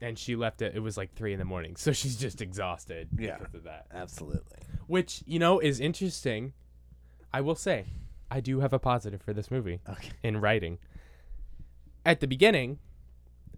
[0.00, 0.74] and she left it.
[0.74, 3.38] It was like three in the morning, so she's just exhausted Yeah.
[3.38, 3.86] because of that.
[3.92, 4.58] Absolutely.
[4.86, 6.52] Which you know is interesting.
[7.32, 7.86] I will say,
[8.30, 10.10] I do have a positive for this movie Okay.
[10.22, 10.78] in writing.
[12.04, 12.78] At the beginning,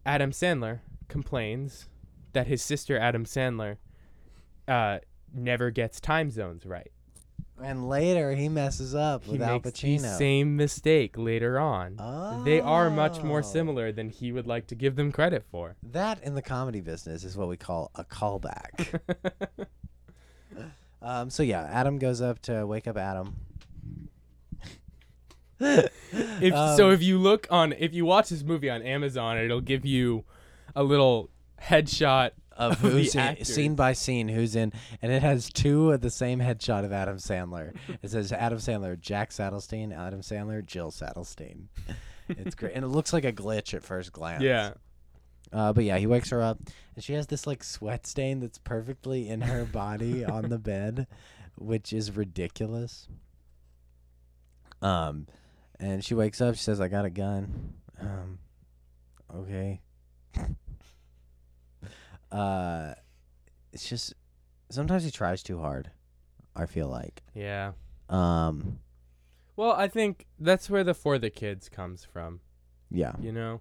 [0.06, 1.88] Adam Sandler complains
[2.32, 3.76] that his sister Adam Sandler
[4.66, 4.98] uh,
[5.34, 6.90] never gets time zones right.
[7.62, 10.16] And later he messes up He with Al makes the Pacino.
[10.16, 11.96] same mistake later on.
[12.44, 13.42] They are much more Oh.
[13.42, 15.76] similar than he would like to give them credit for.
[15.82, 19.00] That in the comedy business is what we call a callback.
[21.02, 23.36] um, so yeah, Adam goes up to wake up Adam.
[25.60, 29.60] If Um, so, if you look on, if you watch this movie on Amazon, it'll
[29.60, 30.24] give you
[30.76, 33.54] a little headshot of who's in, actors.
[33.54, 37.16] scene by scene who's in, and it has two of the same headshot of Adam
[37.16, 37.74] Sandler.
[38.02, 41.68] It says Adam Sandler, Jack Sadelstein, Adam Sandler, Jill Sadelstein.
[42.28, 44.42] It's great, and it looks like a glitch at first glance.
[44.42, 44.72] Yeah,
[45.50, 46.58] Uh, but yeah, he wakes her up,
[46.94, 51.06] and she has this like sweat stain that's perfectly in her body on the bed,
[51.56, 53.08] which is ridiculous.
[54.82, 55.26] Um,
[55.80, 56.54] and she wakes up.
[56.56, 58.38] She says, "I got a gun." Um,
[59.34, 59.80] okay.
[62.32, 62.94] uh,
[63.72, 64.14] it's just
[64.70, 65.90] sometimes he tries too hard.
[66.56, 67.22] I feel like.
[67.34, 67.72] yeah.
[68.08, 68.78] Um,
[69.56, 72.40] Well, I think that's where the for the kids comes from.
[72.90, 73.12] yeah.
[73.20, 73.60] You know,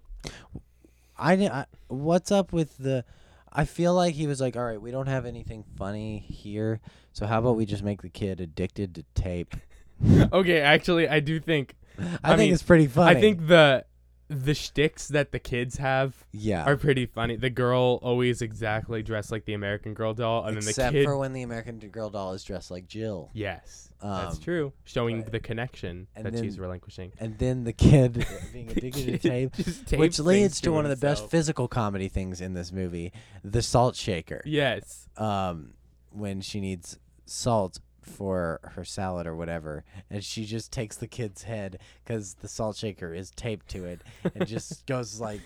[1.16, 3.04] I, I what's up with the
[3.52, 6.80] I feel like he was like, "All right, we don't have anything funny here,
[7.12, 9.54] so how about we just make the kid addicted to tape?"
[10.32, 10.60] okay.
[10.60, 13.16] Actually, I do think I, I think mean, it's pretty funny.
[13.16, 13.84] I think the
[14.28, 16.64] the shticks that the kids have yeah.
[16.64, 17.36] are pretty funny.
[17.36, 21.04] The girl always exactly dressed like the American Girl doll, and Except then the kid.
[21.06, 23.30] for when the American Girl doll is dressed like Jill.
[23.32, 27.12] yes, that's Um, true, showing but- the connection that she's relinquishing.
[27.18, 29.56] And then the kid being addicted to tape,
[29.98, 33.12] which leads to one of the best physical comedy things in this movie,
[33.42, 34.42] the salt shaker.
[34.44, 35.08] Yes.
[35.16, 35.74] um,
[36.10, 41.42] when she needs salt for her salad or whatever, and she just takes the kid's
[41.42, 44.02] head because the salt shaker is taped to it,
[44.34, 45.40] and just goes like,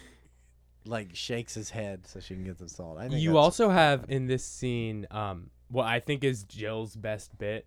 [0.87, 2.99] like shakes his head so she can get some salt.
[2.99, 7.37] I think You also have in this scene um what I think is Jill's best
[7.39, 7.67] bit.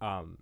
[0.00, 0.38] Um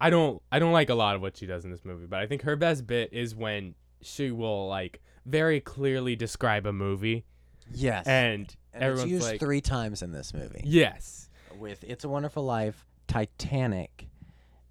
[0.00, 2.20] I don't I don't like a lot of what she does in this movie, but
[2.20, 7.24] I think her best bit is when she will like very clearly describe a movie
[7.72, 8.42] yes, and, and
[8.72, 11.27] it's everyone's used like three times in this movie yes.
[11.58, 14.08] With "It's a Wonderful Life," Titanic,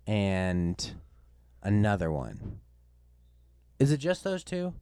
[0.06, 0.94] and
[1.62, 2.60] another one.
[3.80, 4.74] Is it just those two?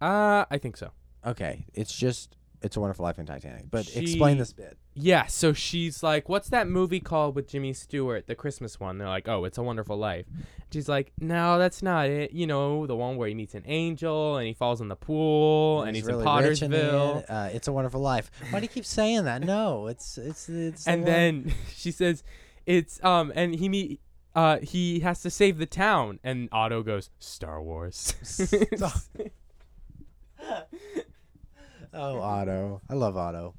[0.00, 0.92] Uh I think so.
[1.26, 2.36] Okay, it's just
[2.66, 3.70] "It's a Wonderful Life" and Titanic.
[3.70, 4.76] But explain this bit.
[4.94, 9.08] Yeah, so she's like, "What's that movie called with Jimmy Stewart, the Christmas one?" They're
[9.08, 10.26] like, "Oh, It's a Wonderful Life."
[10.72, 12.32] She's like, "No, that's not it.
[12.32, 15.82] You know, the one where he meets an angel and he falls in the pool
[15.82, 17.24] and, he's, in rich in the Pottersville." end.
[17.28, 18.30] Uh, it's a Wonderful Life.
[18.50, 19.42] Why do you keep saying that?
[19.42, 20.84] No, it's it's it's.
[20.84, 22.22] the and one- then she says,
[22.66, 24.00] "It's um," and he meet.
[24.34, 28.92] Uh, he has to save the town, and Otto goes, "Star Wars." Stop.
[31.96, 33.54] oh, Otto, I love Otto.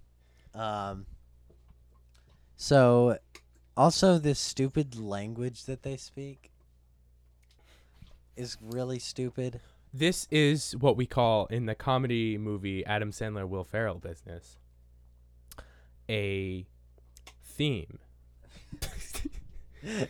[0.54, 1.06] Um.
[2.56, 3.18] So,
[3.76, 6.52] also this stupid language that they speak
[8.36, 9.60] is really stupid.
[9.94, 14.58] this is what we call in the comedy movie Adam Sandler Will Ferrell business
[16.10, 16.66] a
[17.44, 18.00] theme.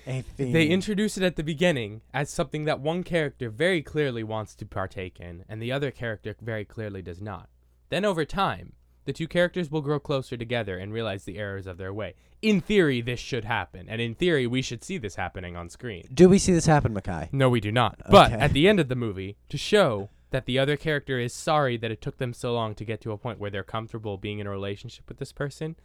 [0.08, 0.54] A theme.
[0.54, 4.66] They introduce it at the beginning as something that one character very clearly wants to
[4.66, 7.50] partake in, and the other character very clearly does not.
[7.90, 8.74] Then, over time,
[9.06, 12.16] the two characters will grow closer together and realize the errors of their way.
[12.42, 16.08] In theory, this should happen, and in theory, we should see this happening on screen.
[16.14, 17.30] Do we see this happen, Mackay?
[17.32, 18.00] No, we do not.
[18.10, 18.42] But Okay.
[18.42, 21.90] at the end of the movie, to show that the other character is sorry that
[21.90, 24.46] it took them so long to get to a point where they're comfortable being in
[24.46, 25.78] a relationship with this person,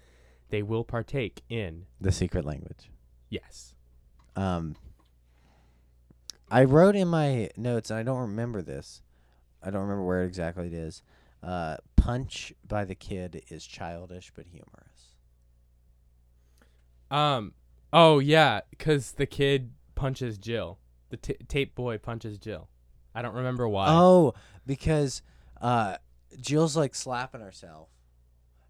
[0.51, 2.91] they will partake in The secret language.
[3.31, 3.73] yes.
[4.37, 4.77] Um,
[6.51, 9.01] I wrote in my notes, and I don't remember this.
[9.63, 11.03] I don't remember where exactly it is.
[11.43, 15.17] Uh, punch by the kid is childish but humorous.
[17.11, 17.55] Um.
[17.93, 20.79] Oh yeah, because the kid punches Jill.
[21.11, 22.69] The t- tape boy punches Jill.
[23.15, 23.87] I don't remember why.
[23.91, 24.33] Oh,
[24.67, 25.21] because
[25.61, 25.97] uh,
[26.41, 27.89] Jill's like slapping herself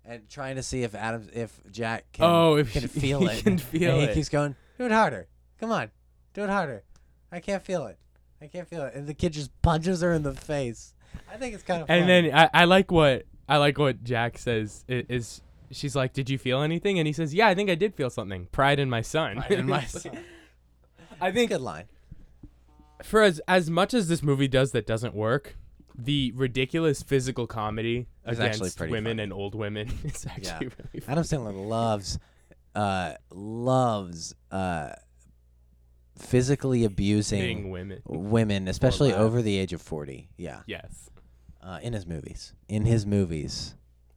[0.04, 3.26] and trying to see if Adam, if Jack can, Oh, if can she- feel he
[3.38, 3.44] it.
[3.44, 4.08] can feel and it.
[4.08, 5.28] He keeps going, do it harder.
[5.60, 5.92] Come on,
[6.34, 6.82] do it harder.
[7.30, 7.98] I can't feel it.
[8.40, 8.94] I can't feel it.
[8.94, 10.94] And the kid just punches her in the face.
[11.32, 11.90] I think it's kind of.
[11.90, 15.40] and then I, I like what I like what Jack says is.
[15.70, 18.10] She's like, "Did you feel anything?" And he says, "Yeah, I think I did feel
[18.10, 18.46] something.
[18.52, 20.18] Pride in my son." Pride in my son.
[21.20, 21.84] I think good line.
[23.02, 25.56] for as as much as this movie does that doesn't work,
[25.96, 29.22] the ridiculous physical comedy It's against women funny.
[29.22, 31.04] and old women is actually really funny.
[31.08, 32.18] Adam Sandler loves,
[32.74, 34.90] uh, loves, uh,
[36.18, 38.02] physically abusing Being women.
[38.06, 40.28] women, especially over the age of forty.
[40.36, 41.10] Yeah, Yes.
[41.62, 42.52] uh, in his movies.
[42.68, 43.74] In his movies.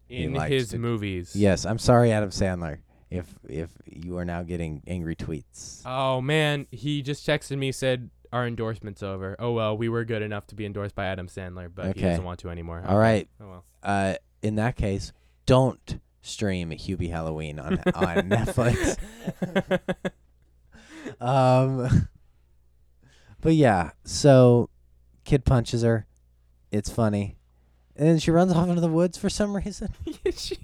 [0.07, 1.35] He In likes his to- movies.
[1.35, 2.79] Yes, I'm sorry, Adam Sandler.
[3.09, 5.81] If if you are now getting angry tweets.
[5.85, 9.35] Oh man, he just texted me said our endorsement's over.
[9.39, 12.01] Oh well, we were good enough to be endorsed by Adam Sandler, but he Okay.
[12.01, 12.83] doesn't want to anymore.
[12.85, 13.27] All right.
[13.41, 13.63] Oh well.
[13.83, 15.13] Uh, in that case,
[15.45, 18.97] don't stream Hubie Halloween on on Netflix.
[21.21, 22.07] Um,
[23.41, 24.69] but yeah, so
[25.23, 26.05] kid punches her.
[26.71, 27.37] It's funny,
[27.95, 29.89] and then she runs off into the woods for some reason.
[30.35, 30.57] She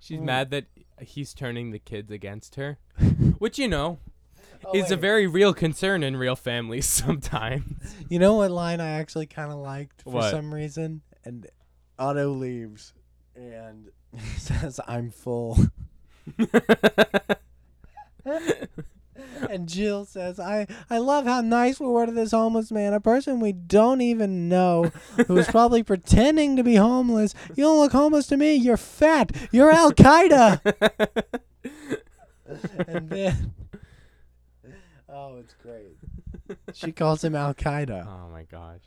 [0.00, 0.22] She's Oh.
[0.22, 0.66] mad that
[1.00, 2.78] he's turning the kids against her,
[3.38, 3.98] which you know
[4.64, 7.94] Oh, is a very real concern in real families sometimes.
[8.08, 10.30] You know what line I actually kind of liked for What?
[10.30, 11.02] some reason?
[11.24, 11.46] And
[11.98, 12.92] Otto leaves
[13.34, 15.58] and he says, I'm full.
[19.50, 23.00] and Jill says, I, I love how nice we were to this homeless man, a
[23.00, 24.90] person we don't even know,
[25.26, 27.34] who's probably pretending to be homeless.
[27.54, 28.54] You don't look homeless to me.
[28.54, 29.32] You're fat.
[29.52, 30.60] You're Al Qaeda.
[32.86, 33.54] and then.
[35.08, 35.96] Oh, it's great.
[36.74, 38.06] She calls him Al Qaeda.
[38.06, 38.80] oh my gosh.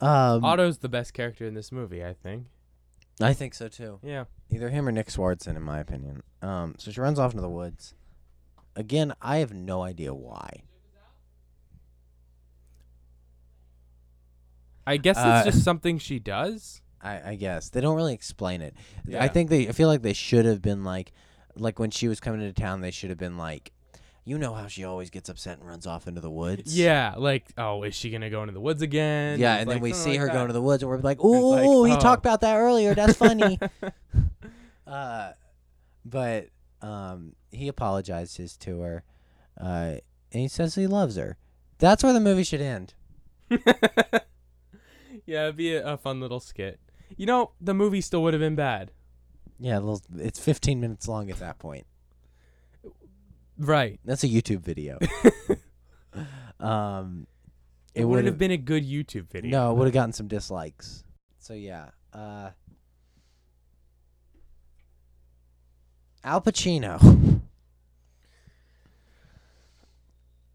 [0.00, 2.46] Um, Otto's the best character in this movie, I think.
[3.20, 3.98] I think so too.
[4.02, 4.24] Yeah.
[4.50, 6.22] Either him or Nick Swardson, in my opinion.
[6.40, 7.94] Um, so she runs off into the woods.
[8.76, 10.62] Again, I have no idea why.
[14.86, 16.80] I guess Uh, it's just something she does.
[17.02, 18.74] I, I guess they don't really explain it.
[19.18, 19.68] I think they.
[19.68, 21.12] I feel like they should have been like,
[21.56, 23.72] like when she was coming into town, they should have been like,
[24.24, 26.76] you know how she always gets upset and runs off into the woods.
[26.78, 29.38] Yeah, like, oh, is she gonna go into the woods again?
[29.38, 30.34] Yeah, and then like we see like her that.
[30.34, 31.98] going to the woods, and we're like, ooh, like, ooh, he oh.
[31.98, 32.94] talked about that earlier.
[32.94, 33.58] That's funny.
[34.86, 35.32] uh,
[36.04, 36.48] but
[36.82, 39.04] um, he apologizes to her,
[39.60, 39.96] uh,
[40.32, 41.36] and he says he loves her.
[41.78, 42.94] That's where the movie should end.
[43.50, 46.78] yeah, it'd be a, a fun little skit.
[47.16, 48.92] You know, the movie still would have been bad.
[49.58, 51.86] Yeah, a little, it's 15 minutes long at that point.
[53.58, 54.00] Right.
[54.04, 54.98] That's a YouTube video.
[56.60, 57.26] um,
[57.94, 59.50] It, wouldn't have been a good YouTube video.
[59.50, 61.04] No, it would have gotten some dislikes.
[61.38, 62.50] So yeah, uh,
[66.24, 67.40] Al Pacino.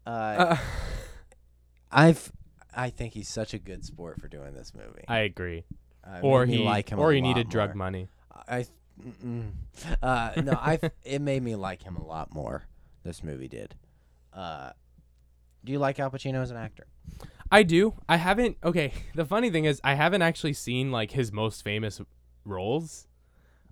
[0.06, 0.56] uh, Uh,
[1.90, 2.32] I've
[2.74, 5.04] I think he's such a good sport for doing this movie.
[5.08, 5.64] I agree.
[6.06, 8.08] Uh, or he, like him or he lot needed drug money.
[8.48, 8.66] I
[10.02, 12.66] uh, no, I it made me like him a lot more.
[13.02, 13.74] This movie did.
[14.32, 14.72] Uh,
[15.64, 16.86] do you like Al Pacino as an actor?
[17.50, 17.94] I do.
[18.08, 18.58] I haven't.
[18.62, 22.00] Okay, the funny thing is, I haven't actually seen like his most famous
[22.44, 23.06] roles.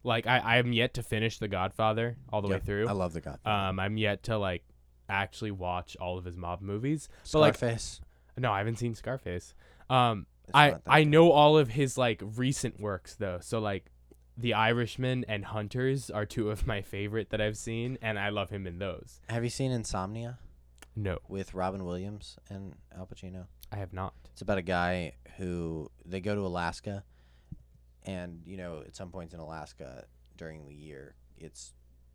[0.04, 2.88] Like, I I'm yet to finish The Godfather all the way Yep, through.
[2.88, 3.38] I love the guy.
[3.44, 4.62] Um, I'm yet to like
[5.08, 7.08] actually watch all of his mob movies.
[7.32, 8.00] But like, Scarface.
[8.38, 9.54] no, I haven't seen Scarface.
[9.90, 11.10] Um, It's I I good.
[11.10, 13.38] know all of his like recent works though.
[13.40, 13.90] So like,
[14.36, 18.50] The Irishman and Hunters are two of my favorite that I've seen, and I love
[18.50, 19.20] him in those.
[19.28, 20.38] Have you seen Insomnia
[20.96, 23.46] No, with Robin Williams and Al Pacino?
[23.72, 24.12] I have not.
[24.32, 27.04] It's about a guy who they go to Alaska,
[28.04, 30.04] and you know at some points in Alaska
[30.36, 31.72] during the year it's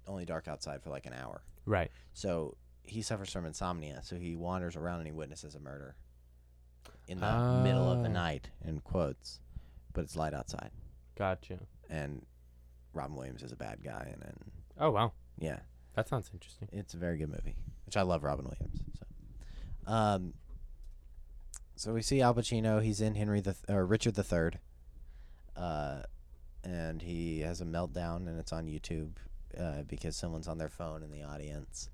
[0.07, 1.43] only dark outside for like an hour.
[1.65, 1.91] Right.
[2.13, 5.95] So he suffers from insomnia, so he wanders around and he witnesses a murder
[7.07, 8.13] in the middle of the Oh.
[8.13, 9.39] night in quotes,
[9.93, 10.71] but it's light outside,
[11.15, 11.59] Gotcha.
[11.89, 12.25] and
[12.93, 15.59] Robin Williams is a bad guy, and, and Oh wow, yeah,
[15.95, 16.69] that sounds interesting.
[16.71, 18.81] it's a very good movie, which I love Robin Williams.
[18.97, 20.33] So, um,
[21.75, 22.81] so we see Al Pacino.
[22.81, 24.59] He's in Henry the th- or Richard the Third,
[25.59, 26.01] uh,
[26.63, 29.11] and he has a meltdown, and it's on YouTube
[29.59, 31.89] uh, because someone's on their phone in the audience.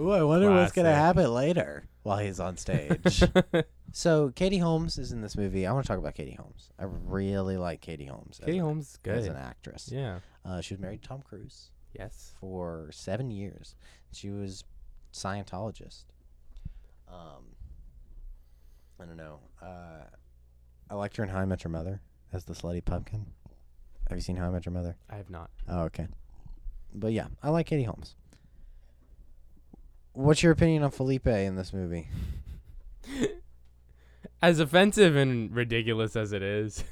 [0.00, 1.04] Ooh, I wonder what's gonna Classic.
[1.18, 3.22] happen later while he's on stage.
[3.92, 5.66] so Katie Holmes is in this movie.
[5.66, 6.70] I want to talk about Katie Holmes.
[6.78, 8.38] I really like Katie Holmes.
[8.40, 9.32] as Katie an- Holmes is as good.
[9.32, 9.90] an actress.
[9.92, 10.20] Yeah.
[10.44, 12.32] Uh, she was married to Tom Cruise Yes.
[12.40, 13.74] for seven years.
[14.12, 14.62] She was
[15.12, 16.04] Scientologist.
[17.08, 17.44] Um,
[19.00, 19.40] I don't know.
[19.60, 20.04] Uh,
[20.90, 22.00] I liked her in How I Met Your Mother
[22.32, 23.26] as the slutty pumpkin.
[24.08, 24.96] Have you seen How I Met Your Mother?
[25.10, 25.50] I have not.
[25.68, 26.08] Oh, okay.
[26.94, 28.14] But yeah, I like Katie Holmes.
[30.12, 32.08] What's your opinion on Felipe in this movie?
[34.42, 36.84] As offensive and ridiculous as it is,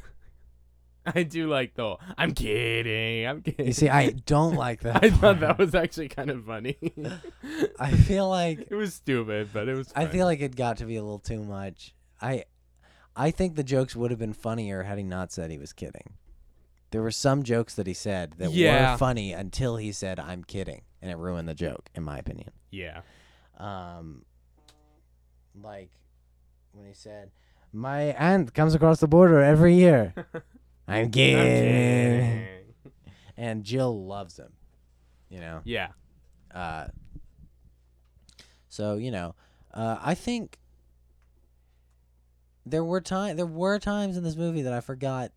[1.07, 1.83] I do like the.
[1.83, 3.25] whole, I'm kidding.
[3.25, 3.67] I'm kidding.
[3.67, 5.05] You see, I don't like that.
[5.05, 6.77] I thought that was actually kind of funny.
[7.79, 9.93] I feel like it was stupid, but it was.
[9.95, 11.95] I feel like it got to be a little too much.
[12.21, 12.45] I
[13.17, 16.15] I think the jokes would have been funnier had he not said he was kidding.
[16.91, 18.93] There were some jokes that he said that Yeah.
[18.93, 22.51] were funny until he said I'm kidding and it ruined the joke in my opinion.
[22.71, 23.01] Yeah.
[23.59, 24.25] Um
[25.63, 25.91] like
[26.73, 27.31] when he said
[27.73, 30.15] my aunt comes across the border every year.
[30.89, 32.47] I'm kidding.
[33.37, 34.53] And Jill loves him.
[35.29, 35.61] You know.
[35.65, 35.89] Yeah.
[36.55, 36.87] Uh,
[38.69, 39.35] so you know,
[39.75, 40.59] uh, I think
[42.67, 45.31] there were time there were times in this movie that I forgot,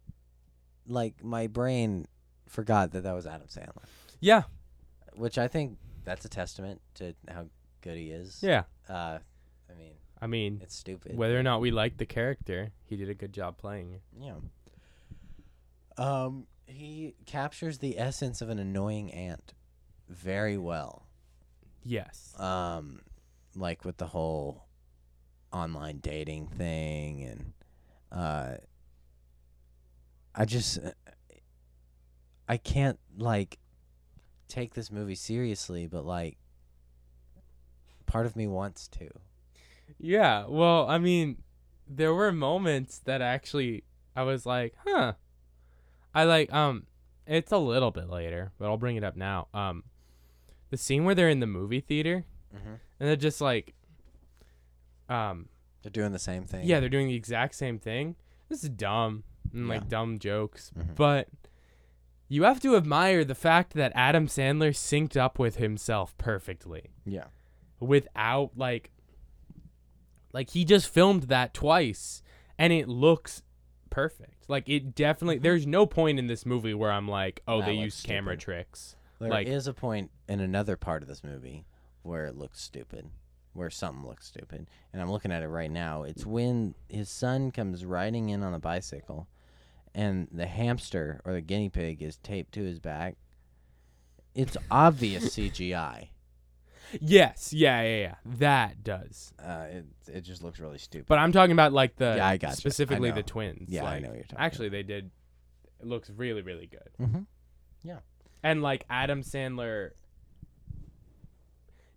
[0.88, 2.08] like my brain
[2.48, 3.86] forgot that that was Adam Sandler,
[4.20, 4.44] Yeah.
[5.16, 7.46] which I think that's a testament to how
[7.82, 8.40] good he is.
[8.42, 8.64] Yeah.
[8.90, 9.20] Uh,
[9.70, 11.16] I mean, I mean, it's stupid.
[11.16, 14.02] whether or not we like the character, he did a good job playing it.
[14.20, 14.34] yeah.
[15.98, 19.54] Um, he captures the essence of an annoying ant
[20.08, 21.06] very well.
[21.84, 22.34] Yes.
[22.40, 23.02] um
[23.56, 24.66] like with the whole
[25.52, 27.54] online dating thing and
[28.12, 28.56] uh
[30.36, 30.92] I just uh,
[32.48, 33.58] I can't like
[34.48, 36.38] take this movie seriously but like
[38.06, 39.08] part of me wants to.
[40.00, 40.46] Yeah.
[40.48, 41.38] Well, I mean,
[41.88, 43.84] there were moments that actually
[44.16, 45.14] I was like, huh.
[46.14, 46.88] I like um
[47.28, 49.48] it's a little bit later, but I'll bring it up now.
[49.54, 49.84] Um
[50.70, 52.26] the scene where they're in the movie theater
[52.56, 52.74] Mm-hmm.
[53.00, 53.76] and they're just like
[55.10, 55.50] um
[55.82, 56.66] They're doing the same thing.
[56.68, 58.16] yeah, they're doing the exact same thing.
[58.50, 59.88] This is dumb and like Yeah.
[59.90, 60.96] dumb jokes, Mhm.
[60.96, 61.28] but
[62.28, 67.26] you have to admire the fact that Adam Sandler synced up with himself perfectly Yeah.
[67.80, 68.92] without like
[70.34, 72.22] like he just filmed that twice
[72.58, 73.42] and it looks
[73.90, 74.48] perfect.
[74.48, 77.74] Like it definitely there's no point in this movie where I'm like, oh, That they
[77.74, 78.44] use camera stupid.
[78.44, 78.96] tricks.
[79.20, 81.66] There Like- is a point in another part of this movie
[82.04, 83.10] where it looks stupid,
[83.54, 86.04] where something looks stupid, and I'm looking at it right now.
[86.04, 89.28] It's when his son comes riding in on a bicycle,
[89.94, 93.16] and the hamster or the guinea pig is taped to his back.
[94.36, 96.10] It's obvious CGI.
[97.00, 98.16] Yes, yeah, yeah, yeah.
[98.26, 99.34] That does.
[99.38, 101.08] Uh, it it just looks really stupid.
[101.08, 102.56] But I'm talking about like the Yeah, I gotcha.
[102.56, 103.70] Specifically the twins.
[103.70, 105.12] Yeah, I know what you're talking Actually, they did.
[105.80, 106.90] It looks really, really good.
[107.00, 107.22] mm-hmm.
[108.42, 109.92] And like Adam Sandler,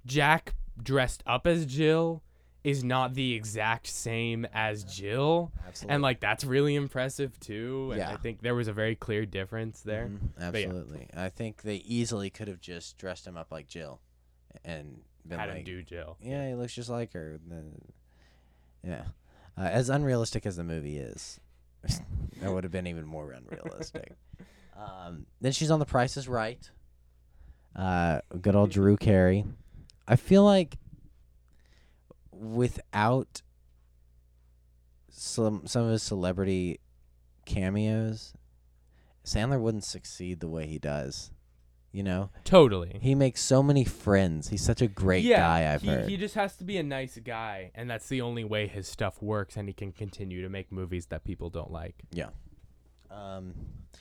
[0.05, 2.23] Jack dressed up as Jill
[2.65, 5.51] is not the exact same as Jill.
[5.67, 5.95] Absolutely.
[5.95, 7.91] And like that's really impressive too.
[7.93, 10.07] And I think there was a very clear difference there.
[10.07, 10.47] Mhm, yeah.
[10.47, 11.09] absolutely.
[11.17, 14.01] I think they easily could have just dressed him up like Jill,
[14.65, 16.17] and been Had like, him do Jill.
[16.23, 17.41] Yeah, he looks just like her.
[18.85, 19.05] Yeah,
[19.57, 21.41] uh, as unrealistic as the movie is,
[22.41, 24.13] that would have been even more unrealistic.
[24.77, 26.71] um, then she's on The Price Is Right.
[27.75, 29.45] Uh, good old Drew Carey.
[30.07, 30.79] I feel like
[32.31, 33.43] without
[35.11, 36.81] some some of his celebrity
[37.47, 38.35] cameos,
[39.25, 41.31] Sandler wouldn't succeed the way he does.
[41.93, 42.99] You know, Totally.
[43.03, 44.49] he makes so many friends.
[44.49, 45.75] He's such a great yeah, guy.
[45.75, 46.09] I've he, heard.
[46.09, 49.21] he just has to be a nice guy, and that's the only way his stuff
[49.21, 51.97] works, and he can continue to make movies that people don't like.
[52.11, 52.31] Yeah.
[53.11, 53.53] Um,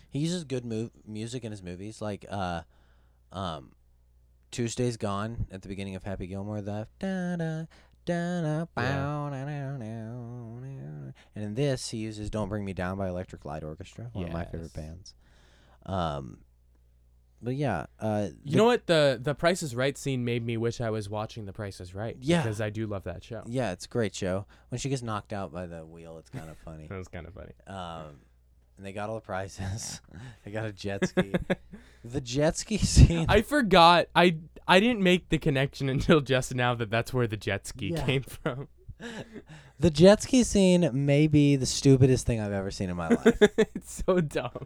[0.09, 2.61] he uses good mu- music in his movies, like uh,
[3.33, 3.73] um,
[4.51, 6.61] Tuesday's Gone at the beginning of Happy Gilmore.
[6.61, 7.65] The da da
[8.05, 11.11] da da bow da da da da.
[11.35, 14.31] And in this, he uses "Don't Bring Me Down" by Electric Light Orchestra, one of
[14.33, 14.85] my favorite Yes.
[14.85, 15.13] bands.
[15.85, 16.39] Um,
[17.41, 18.85] but yeah, uh, You know what?
[18.87, 21.95] The the Price is Right scene made me wish I was watching The Price is
[21.95, 22.15] Right.
[22.19, 22.43] Yeah.
[22.43, 23.43] Because I do love that show.
[23.47, 24.45] Yeah, it's a great show.
[24.69, 26.85] When she gets knocked out by the wheel, it's kind of funny.
[26.89, 27.53] That was kind of funny.
[27.67, 28.19] Um,
[28.81, 30.01] and they got all the prizes.
[30.43, 31.33] they got a jet ski.
[32.03, 33.27] the jet ski scene.
[33.29, 34.07] I forgot.
[34.15, 37.89] I I didn't make the connection until just now that that's where the jet ski
[37.93, 38.03] Yeah.
[38.05, 38.69] came from.
[39.79, 43.37] the jet ski scene may be the stupidest thing I've ever seen in my life.
[43.57, 44.65] it's so dumb.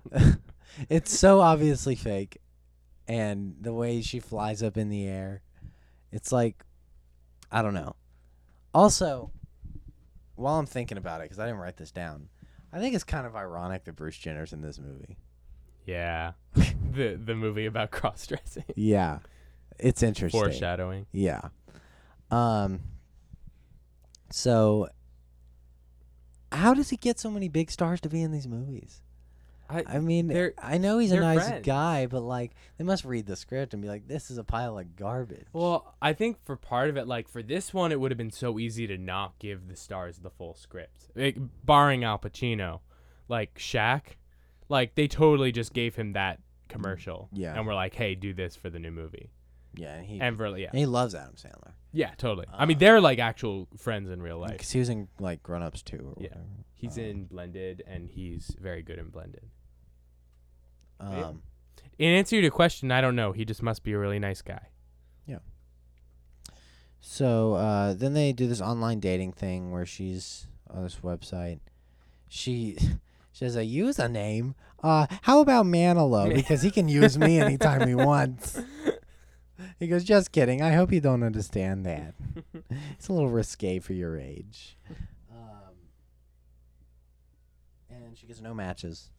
[0.89, 2.37] it's so obviously fake,
[3.09, 5.41] and the way she flies up in the air,
[6.13, 6.63] it's like,
[7.51, 7.97] I don't know.
[8.73, 9.31] Also,
[10.35, 12.27] while I'm thinking about it, because I didn't write this down,
[12.75, 15.17] I think it's kind of ironic that Bruce Jenner's in this movie.
[15.85, 16.33] Yeah.
[16.53, 18.65] the the movie about cross dressing.
[18.75, 19.19] Yeah,
[19.79, 20.41] it's interesting.
[20.41, 21.05] Foreshadowing.
[21.13, 21.41] Yeah.
[22.29, 22.81] Um.
[24.29, 24.89] So,
[26.51, 29.01] how does he get so many big stars to be in these movies?
[29.69, 31.65] I mean, I know he's a nice friends.
[31.65, 34.77] guy, but like, they must read the script and be like, "This is a pile
[34.77, 38.11] of garbage." Well, I think for part of it, like for this one, it would
[38.11, 42.19] have been so easy to not give the stars the full script, like, barring Al
[42.19, 42.79] Pacino,
[43.27, 44.01] like Shaq.
[44.69, 46.39] Like they totally just gave him that
[46.69, 47.29] commercial.
[47.31, 47.55] Yeah.
[47.57, 49.29] And we're like, hey, do this for the new movie.
[49.75, 52.45] Yeah, and he And for yeah, and he loves Adam Sandler yeah, totally.
[52.51, 54.51] I Uh, mean, they're like actual friends in real life.
[54.51, 56.13] because he was in like Grown Ups too.
[56.17, 56.29] Or Yeah.
[56.29, 56.45] whatever.
[56.73, 59.49] He's Um, in Blended, and he's very good in Blended.
[61.01, 61.25] Yeah.
[61.27, 61.41] Um,
[61.97, 63.31] In answer to your question, I don't know.
[63.31, 64.67] He just must be a really nice guy.
[65.25, 65.39] Yeah.
[67.01, 71.59] So uh, then they do this online dating thing where she's on this website.
[72.27, 72.77] She
[73.31, 74.55] she has a username.
[74.83, 76.33] Uh, how about Manilow?
[76.35, 78.59] Because he can use me anytime he wants.
[79.79, 80.61] He goes, just kidding.
[80.61, 82.13] I hope you don't understand that.
[82.97, 84.77] it's a little risque for your age.
[85.31, 85.75] Um,
[87.89, 89.09] and she gets no matches.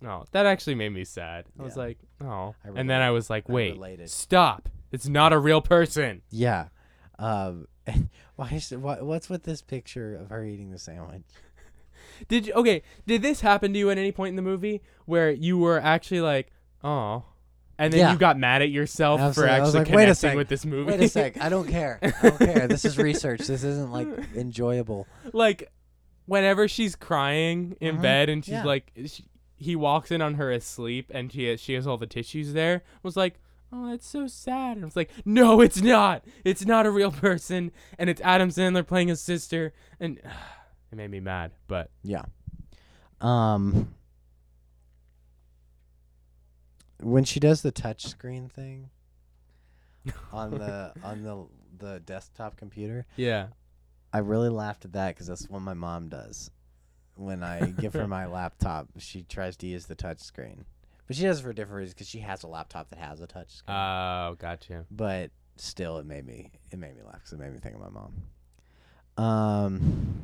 [0.00, 1.46] No, that actually made me sad.
[1.58, 1.82] I was Yeah.
[1.82, 2.54] like, oh.
[2.64, 4.10] I And then I was like, I wait, related.
[4.10, 4.68] stop.
[4.92, 6.22] It's not a real person.
[6.30, 6.68] Yeah.
[7.18, 7.66] Um,
[8.36, 11.22] why is what, what's with this picture of her eating the sandwich?
[12.28, 15.30] Did you, okay, did this happen to you at any point in the movie where
[15.30, 16.50] you were actually like,
[16.82, 17.24] oh,
[17.78, 18.12] and then Yeah.
[18.12, 19.52] you got mad at yourself Absolutely.
[19.54, 20.36] I for was actually like, wait a connecting sec.
[20.36, 20.90] with this movie?
[20.90, 21.40] Wait a sec.
[21.40, 21.98] I don't care.
[22.02, 22.66] I don't care.
[22.68, 23.40] This is research.
[23.46, 25.06] This isn't like enjoyable.
[25.32, 25.70] like,
[26.26, 28.02] whenever she's crying in Mhm.
[28.02, 28.64] bed and she's Yeah.
[28.64, 29.24] like, she,
[29.58, 32.82] he walks in on her asleep and she has, she has all the tissues there.
[33.02, 33.40] was like,
[33.72, 34.76] oh, that's so sad.
[34.76, 36.24] And I was like, no, it's not.
[36.44, 40.18] It's not a real person, and it's Adam Sandler playing his sister, and
[40.92, 41.52] it made me mad.
[41.66, 42.24] But Yeah.
[43.20, 43.94] Um.
[47.00, 48.90] When she does the touch screen thing
[50.32, 51.46] on the on the
[51.78, 53.48] the desktop computer, yeah,
[54.12, 56.50] I really laughed at that because that's what my mom does.
[57.18, 60.64] When I give her my laptop, she tries to use the touch screen,
[61.06, 63.26] but she does it for different reasons because she has a laptop that has a
[63.26, 63.76] touch screen.
[63.76, 64.86] oh, gotcha.
[64.90, 67.80] but still, it made me it made me laugh because it made me think of
[67.80, 68.12] my mom.
[69.16, 70.20] Um,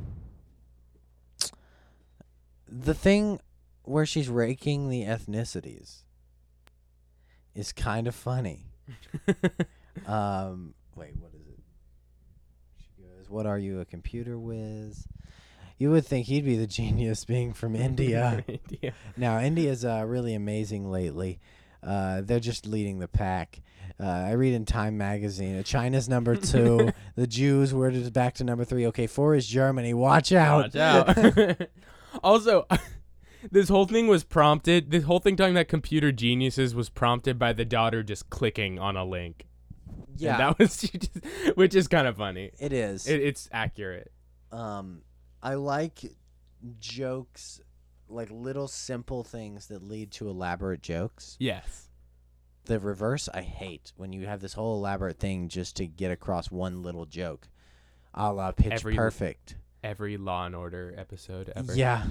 [2.69, 3.41] the thing
[3.83, 6.03] where she's raking the ethnicities
[7.57, 8.67] is kind of funny.
[10.07, 11.59] um, wait, what is it?
[12.79, 15.09] She goes, "What are you, a computer whiz?"
[15.79, 18.45] You would think he'd be the genius, being from India.
[18.49, 18.93] India.
[19.17, 21.41] Now, India's uh, really amazing lately.
[21.83, 23.61] Uh, they're just leading the pack.
[24.01, 26.91] Uh, I read in Time magazine, uh, China's number two.
[27.17, 28.87] the Jews were back to number three.
[28.87, 29.93] Okay, four is Germany.
[29.95, 30.75] Watch out.
[30.75, 31.69] Watch out.
[32.23, 32.67] also,
[33.53, 34.91] this whole thing was prompted.
[34.91, 38.97] This whole thing talking about computer geniuses was prompted by the daughter just clicking on
[38.97, 39.47] a link.
[40.17, 41.11] yeah, and that was just,
[41.55, 42.51] which is kind of funny.
[42.59, 43.07] it is.
[43.07, 44.11] It, it's accurate.
[44.53, 45.03] um,
[45.45, 46.01] I like
[46.81, 47.61] jokes,
[48.09, 51.37] like little simple things that lead to elaborate jokes.
[51.39, 51.89] Yes.
[52.65, 56.51] The reverse, I hate when you have this whole elaborate thing just to get across
[56.51, 57.49] one little joke,
[58.15, 59.57] a la Pitch Every- Perfect.
[59.83, 61.75] Every Law and Order episode ever.
[61.75, 62.07] Yeah.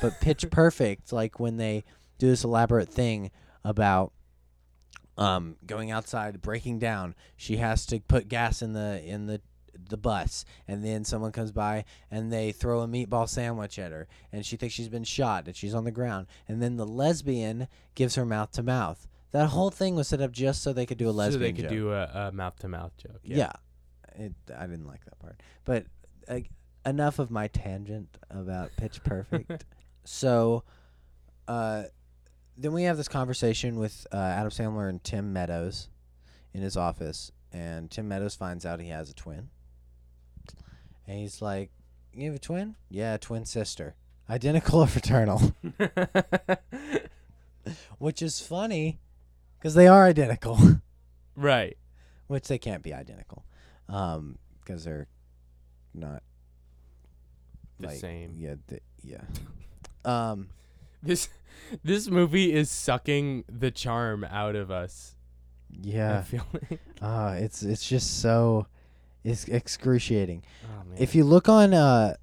[0.00, 1.82] But Pitch Perfect, like when they
[2.18, 3.32] do this elaborate thing
[3.64, 4.12] about
[5.18, 9.40] um going outside, breaking down, she has to put gas in the in the
[9.88, 14.06] the bus and then someone comes by and they throw a meatball sandwich at her
[14.32, 17.68] and she thinks she's been shot and she's on the ground and then the lesbian
[17.94, 19.06] gives her mouth to mouth.
[19.32, 21.40] That whole thing was set up just so they could do a lesbian.
[21.40, 21.70] So they could joke.
[21.70, 23.20] do a, a mouth-to-mouth joke.
[23.22, 23.52] Yeah.
[24.14, 25.42] It, I didn't like that part.
[25.64, 25.84] But
[26.28, 26.40] uh,
[26.86, 29.64] enough of my tangent about Pitch Perfect.
[30.04, 30.64] so,
[31.48, 31.84] uh,
[32.56, 35.88] then we have this conversation with uh, Adam Sandler and Tim Meadows
[36.54, 39.50] in his office, and Tim Meadows finds out he has a twin.
[41.06, 41.70] And he's like,
[42.12, 42.76] You have a twin?
[42.90, 43.94] Yeah, twin sister.
[44.28, 45.54] Identical or fraternal?
[47.98, 49.00] Which is funny
[49.58, 50.58] because they are identical.
[51.34, 51.76] right.
[52.28, 53.44] which they can't be identical,
[53.88, 55.08] um, because they're
[55.94, 56.22] not
[57.80, 58.34] The like, same.
[58.36, 59.22] Yeah, th- yeah.
[60.04, 60.48] um,
[61.02, 61.28] This
[61.82, 65.16] this movie is sucking the charm out of us.
[65.72, 66.24] I yeah.
[67.02, 68.66] Uh, it's it's just so
[69.28, 70.42] it's excruciating.
[70.64, 70.98] Oh, man.
[70.98, 72.14] If you look on uh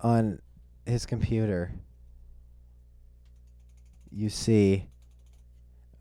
[0.00, 0.40] on
[0.86, 1.72] his computer,
[4.10, 4.88] you see.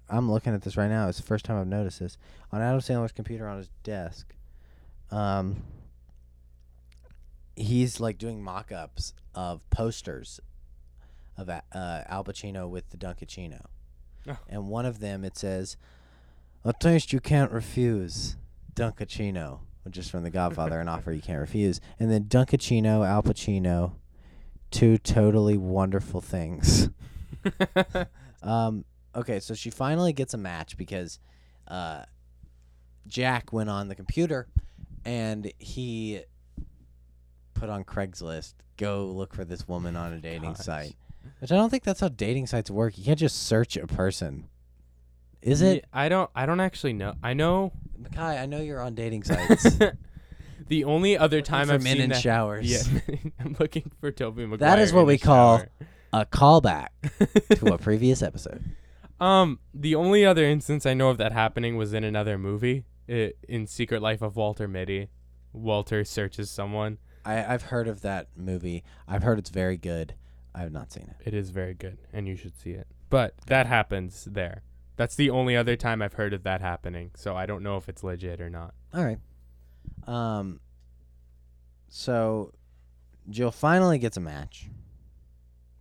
[0.10, 1.10] I'm looking at this right now.
[1.10, 2.18] It's the first time I've noticed this
[2.54, 4.34] on Adam Sandler's computer on his desk.
[5.12, 5.64] Um,
[7.58, 10.40] he's like doing mock-ups of posters
[11.38, 13.66] of A- uh, Al Pacino with the Dunkaccino,
[14.28, 14.38] Oh.
[14.48, 15.76] and one of them it says,
[16.64, 18.38] "A taste you can't refuse,
[18.76, 23.24] Dunkaccino," which is from The Godfather, an offer you can't refuse, and then Dunkaccino, Al
[23.24, 23.94] Pacino,
[24.70, 26.90] two totally wonderful things.
[28.42, 28.86] Um,
[29.16, 31.20] okay, so she finally gets a match because
[31.68, 32.04] uh,
[33.08, 34.48] Jack went on the computer
[35.06, 36.22] and he
[37.54, 40.66] put on Craigslist, go look for this woman on a dating Gosh.
[40.66, 40.96] site.
[41.40, 42.98] Which I don't think that's how dating sites work.
[42.98, 44.48] You can't just search a person.
[45.48, 45.86] Is it?
[45.94, 46.30] I don't.
[46.36, 47.14] I don't actually know.
[47.24, 49.78] I know Makai, I know you're on dating sites.
[50.68, 52.22] the only other time for I've men seen in that.
[52.22, 52.70] showers.
[52.70, 53.00] Yeah,
[53.40, 54.70] I'm looking for Tobey Maguire.
[54.70, 55.64] That is what we call
[56.12, 56.90] a callback
[57.60, 58.62] to a previous episode.
[59.22, 63.32] Um, the only other instance I know of that happening was in another movie, i
[63.48, 65.08] in Secret Life of Walter Mitty.
[65.54, 66.98] Walter searches someone.
[67.26, 68.84] I, I've heard of that movie.
[69.08, 70.14] I've heard it's very good.
[70.54, 71.28] I have not seen it.
[71.28, 72.88] It is very good, and you should see it.
[73.10, 74.64] But that happens there.
[74.98, 77.12] That's the only other time I've heard of that happening.
[77.16, 78.74] So I don't know if it's legit or not.
[78.94, 79.20] All right.
[80.06, 80.60] Um.
[81.90, 82.54] So,
[83.30, 84.68] Jill finally gets a match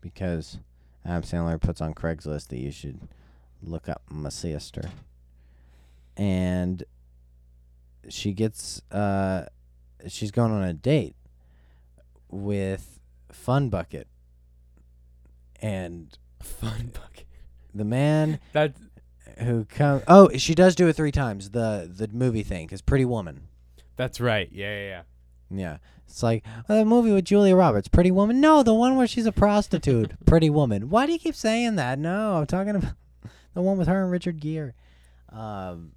[0.00, 0.58] because
[1.04, 3.00] Adam Sandler puts on Craigslist that you should
[3.60, 4.90] look up my sister,
[6.16, 6.84] and
[8.08, 9.46] she gets uh,
[10.06, 11.16] she's going on a date
[12.30, 13.00] with
[13.32, 14.06] Fun Bucket,
[15.60, 17.26] and Fun bucket.
[17.74, 18.76] the man That
[19.38, 20.02] who comes.
[20.08, 21.50] Oh, she does do it three times.
[21.50, 23.48] The the movie thing is Pretty Woman.
[23.96, 24.48] that's right.
[24.52, 25.02] Yeah, yeah, yeah.
[25.48, 25.76] Yeah.
[26.08, 28.40] It's like uh, the movie with Julia Roberts, Pretty Woman.
[28.40, 30.88] No, the one where she's a prostitute, Pretty Woman.
[30.88, 31.98] Why do you keep saying that?
[31.98, 32.94] No, I'm talking about
[33.54, 34.72] the one with her and Richard Gere.
[35.30, 35.92] Um,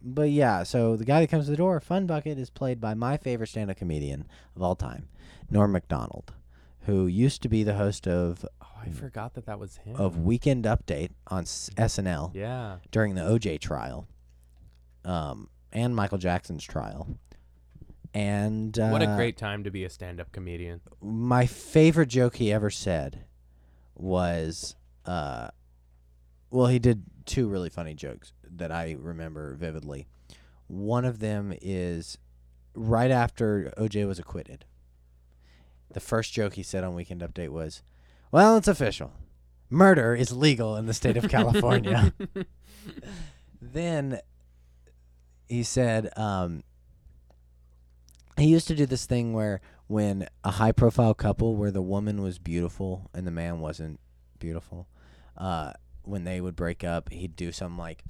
[0.00, 2.94] but yeah, so the guy that comes to the door, Fun Bucket, is played by
[2.94, 5.08] my favorite stand-up comedian of all time,
[5.50, 6.32] Norm Macdonald,
[6.86, 8.46] who used to be the host of
[8.80, 9.96] I forgot that that was him.
[9.96, 12.76] of Weekend Update on S- SNL yeah.
[12.90, 14.06] during the OJ trial,
[15.04, 17.08] um, and Michael Jackson's trial.
[18.14, 20.80] And uh, what a great time to be a stand-up comedian.
[21.02, 23.24] my favorite joke he ever said
[23.94, 25.48] was uh
[26.50, 30.06] well he did two really funny jokes that I remember vividly.
[30.68, 32.16] One of them is
[32.74, 34.64] right after OJ was acquitted.
[35.92, 37.82] The first joke he said on Weekend Update was,
[38.30, 39.12] "Well, it's official.
[39.70, 42.12] Murder is legal in the state of California."
[43.60, 44.20] then
[45.48, 46.62] he said um
[48.36, 52.22] he used to do this thing where when a high profile couple where the woman
[52.22, 53.98] was beautiful and the man wasn't
[54.38, 54.86] beautiful,
[55.36, 55.72] uh,
[56.02, 58.04] when they would break up, he'd do something like,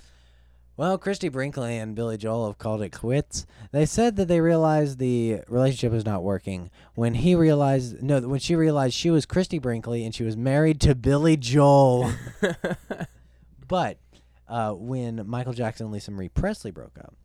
[0.78, 3.46] Well, Christie Brinkley and Billy Joel have called it quits.
[3.72, 8.38] They said that they realized the relationship was not working when he realized no, when
[8.38, 12.12] she realized she was Christie Brinkley and she was married to Billy Joel.
[13.66, 13.98] but
[14.48, 17.16] uh, when Michael Jackson and Lisa Marie Presley broke up,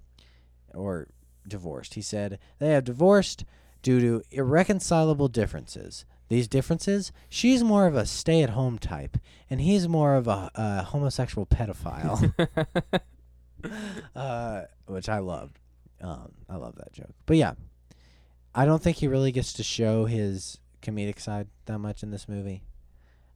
[0.73, 1.07] or
[1.47, 1.93] divorced.
[1.93, 3.45] He said they have divorced
[3.83, 6.05] due to irreconcilable differences.
[6.27, 10.49] These differences, she's more of a stay at home type, and he's more of a,
[10.55, 12.33] a homosexual pedophile.
[14.15, 15.59] uh, which I loved.
[16.01, 17.13] Um, I love that joke.
[17.25, 17.53] But yeah,
[18.53, 22.27] I don't think he really gets to show his comedic side that much in this
[22.27, 22.63] movie.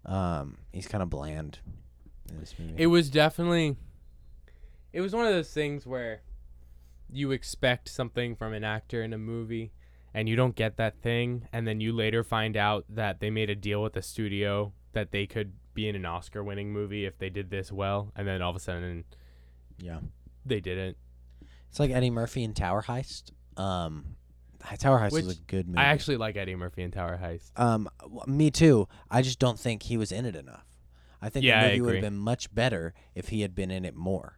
[0.05, 1.59] Um, he's kind of bland
[2.29, 2.75] in this movie.
[2.77, 3.77] It was definitely
[4.93, 6.21] it was one of those things where
[7.09, 9.71] you expect something from an actor in a movie
[10.13, 13.49] and you don't get that thing and then you later find out that they made
[13.49, 17.17] a deal with the studio that they could be in an Oscar winning movie if
[17.17, 19.05] they did this well and then all of a sudden
[19.77, 19.99] yeah.
[20.49, 20.97] They didn't.
[21.69, 23.31] It's like Eddie Murphy in Tower Heist.
[23.57, 24.15] Um,
[24.79, 25.79] Tower Heist was a good movie.
[25.79, 27.51] I actually like Eddie Murphy in Tower Heist.
[27.59, 28.87] um, w- me too.
[29.09, 30.65] I just don't think he was in it enough.
[31.21, 32.09] I think Yeah, I the movie would have agree.
[32.09, 34.37] been much better if he had been in it more.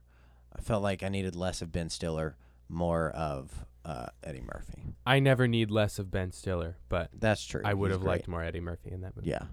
[0.55, 2.37] I felt like I needed less of Ben Stiller,
[2.67, 4.93] more of uh, Eddie Murphy.
[5.05, 7.61] I never need less of Ben Stiller, but That's true.
[7.65, 8.11] I would He's have great.
[8.11, 9.29] liked more Eddie Murphy in that movie.
[9.29, 9.43] Yeah.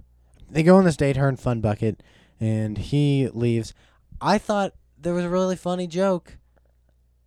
[0.50, 2.02] They go on this date, her and Fun Bucket,
[2.40, 3.72] and he leaves.
[4.20, 6.38] I thought there was a really funny joke,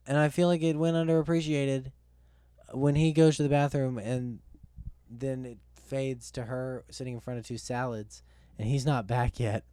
[0.09, 1.91] and I feel like it went underappreciated
[2.73, 4.39] when he goes to the bathroom and
[5.09, 8.21] then it fades to her sitting in front of two salads,
[8.57, 9.63] and he's not back yet.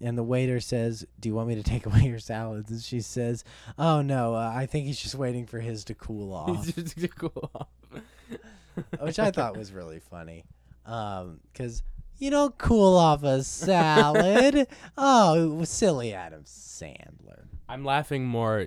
[0.00, 3.00] And the waiter says, "Do you want me to take away your salads?" And she
[3.00, 3.44] says,
[3.78, 7.50] "Oh no, uh, I think he's just waiting for his to cool off." To cool
[7.54, 7.68] off.
[9.00, 10.44] which I thought was really funny.
[10.84, 11.82] Um, 'cause
[12.18, 14.66] you don't cool off a salad.
[14.98, 17.44] oh, silly Adam Sandler.
[17.68, 18.66] I'm laughing more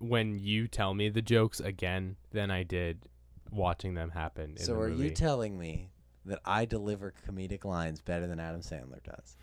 [0.00, 2.98] when you tell me the jokes again than I did
[3.52, 4.50] watching them happen.
[4.52, 5.04] In So the are movie.
[5.04, 5.90] you telling me
[6.26, 9.36] that I deliver comedic lines better than Adam Sandler does?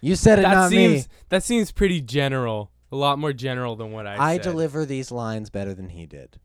[0.00, 1.14] You said it, that not seems me.
[1.28, 2.70] that seems pretty general.
[2.90, 4.42] A lot more general than what I, I said.
[4.44, 6.38] deliver these lines better than he did.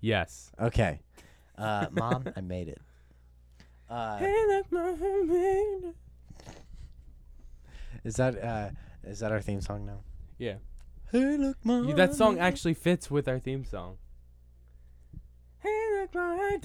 [0.00, 0.50] Yes.
[0.60, 1.00] Okay,
[1.58, 2.80] uh, Mom, I made it.
[3.90, 5.94] Uh, hey, look, Mom,
[8.04, 8.70] is that uh,
[9.02, 10.00] is that our theme song now?
[10.38, 10.54] Yeah.
[11.14, 11.56] Hey, look.
[11.94, 13.98] That song actually fits with our theme song.
[15.60, 16.58] Hey, look, my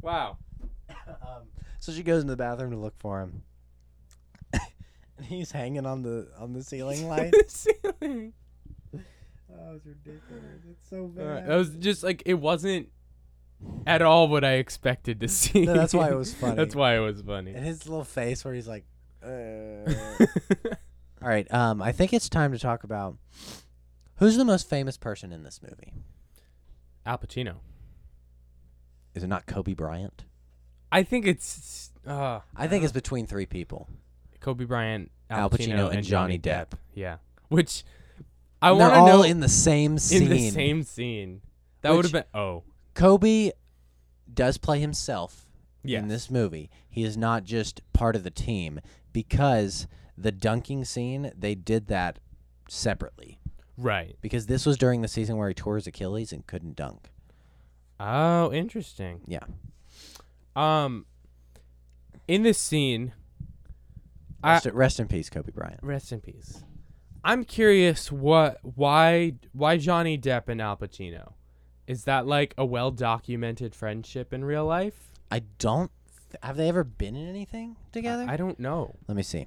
[0.00, 0.38] wow.
[1.08, 1.48] Um,
[1.80, 3.42] so she goes into the bathroom to look for him.
[4.52, 7.34] and he's hanging on the on the ceiling light.
[7.48, 8.34] Ceiling.
[8.94, 10.62] oh, it's ridiculous.
[10.70, 12.90] It's so Uh, that was just like it wasn't
[13.84, 15.64] at all what I expected to see.
[15.64, 16.54] No, that's why it was funny.
[16.54, 17.52] that's why it was funny.
[17.52, 18.84] and his little face where he's like,
[19.28, 20.26] uh.
[21.22, 23.16] All right, um, I think it's time to talk about
[24.16, 25.92] who's the most famous person in this movie.
[27.04, 27.56] Al Pacino.
[29.14, 30.24] Is it not Kobe Bryant?
[30.92, 33.88] I think it's uh, I think it's between three people.
[34.40, 36.68] Kobe Bryant, Al, Al Pacino, and Johnny Depp.
[36.94, 37.16] Yeah,
[37.48, 37.84] which
[38.62, 40.22] I want to know in the same scene.
[40.24, 41.40] in the same scene.
[41.82, 42.62] That would have been oh
[42.94, 43.52] Kobe
[44.32, 45.46] does play himself
[45.82, 46.02] yes.
[46.02, 46.70] in this movie.
[46.98, 48.80] He is not just part of the team
[49.12, 49.86] because
[50.16, 52.18] the dunking scene they did that
[52.68, 53.38] separately
[53.76, 54.16] right.
[54.20, 57.10] because this was during the season where he tore his Achilles and couldn't dunk.
[58.00, 59.20] Oh, interesting.
[59.28, 59.44] Yeah.
[60.56, 61.06] Um,
[62.26, 63.12] in this scene,
[64.42, 65.78] I, Rest, rest in peace, Kobe Bryant.
[65.84, 66.64] rest in peace.
[67.22, 71.34] I'm curious what why why Johnny Depp and Al Pacino?
[71.86, 75.12] Is that like a well documented friendship in real life?
[75.30, 75.92] I don't.
[76.42, 78.26] Have they ever been in anything together?
[78.28, 78.94] I don't know.
[79.06, 79.46] Let me see.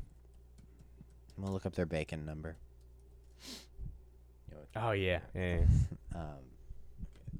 [1.37, 2.57] I'm gonna look up their bacon number.
[4.75, 5.19] Oh yeah.
[5.35, 5.61] yeah.
[6.13, 6.43] Um,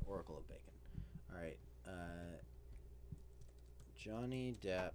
[0.07, 0.61] Oracle of Bacon.
[1.29, 1.57] All right.
[1.85, 2.37] Uh,
[3.97, 4.91] Johnny Depp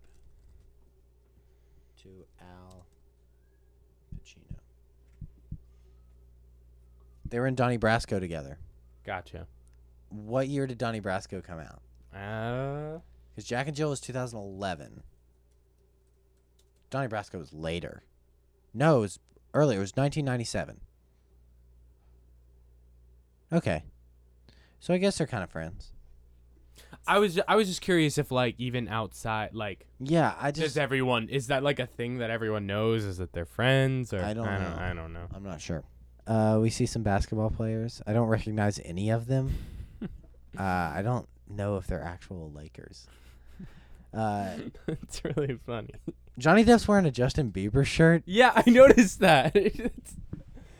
[2.03, 2.09] to
[2.41, 2.87] Al
[4.15, 4.57] Pacino.
[7.29, 8.59] They were in Donnie Brasco together.
[9.05, 9.47] Gotcha.
[10.09, 11.83] What year did Donnie Brasco come out?
[12.19, 13.01] Uh,
[13.37, 15.03] Because Jack and Jill was 2011.
[16.89, 18.03] Donnie Brasco was later.
[18.73, 19.19] No, it was
[19.53, 19.77] earlier.
[19.77, 20.81] It was 1997.
[23.53, 23.85] Okay.
[24.81, 25.93] So I guess they're kind of friends.
[27.07, 30.79] I was I was just curious if like even outside like Yeah, I does just
[30.79, 34.33] everyone is that like a thing that everyone knows is that they're friends or I
[34.33, 34.65] don't I know.
[34.71, 35.27] don't, I don't know.
[35.35, 35.85] I'm not sure.
[36.27, 38.03] Uh, we see some basketball players.
[38.07, 39.55] I don't recognize any of them.
[40.03, 40.09] uh,
[40.63, 43.07] I don't know if they're actual Lakers.
[44.17, 44.57] Uh,
[44.89, 45.91] it's really funny.
[46.39, 48.23] Johnny Depp's wearing a Justin Bieber shirt.
[48.27, 49.55] Yeah, I noticed that.
[49.57, 50.15] It's-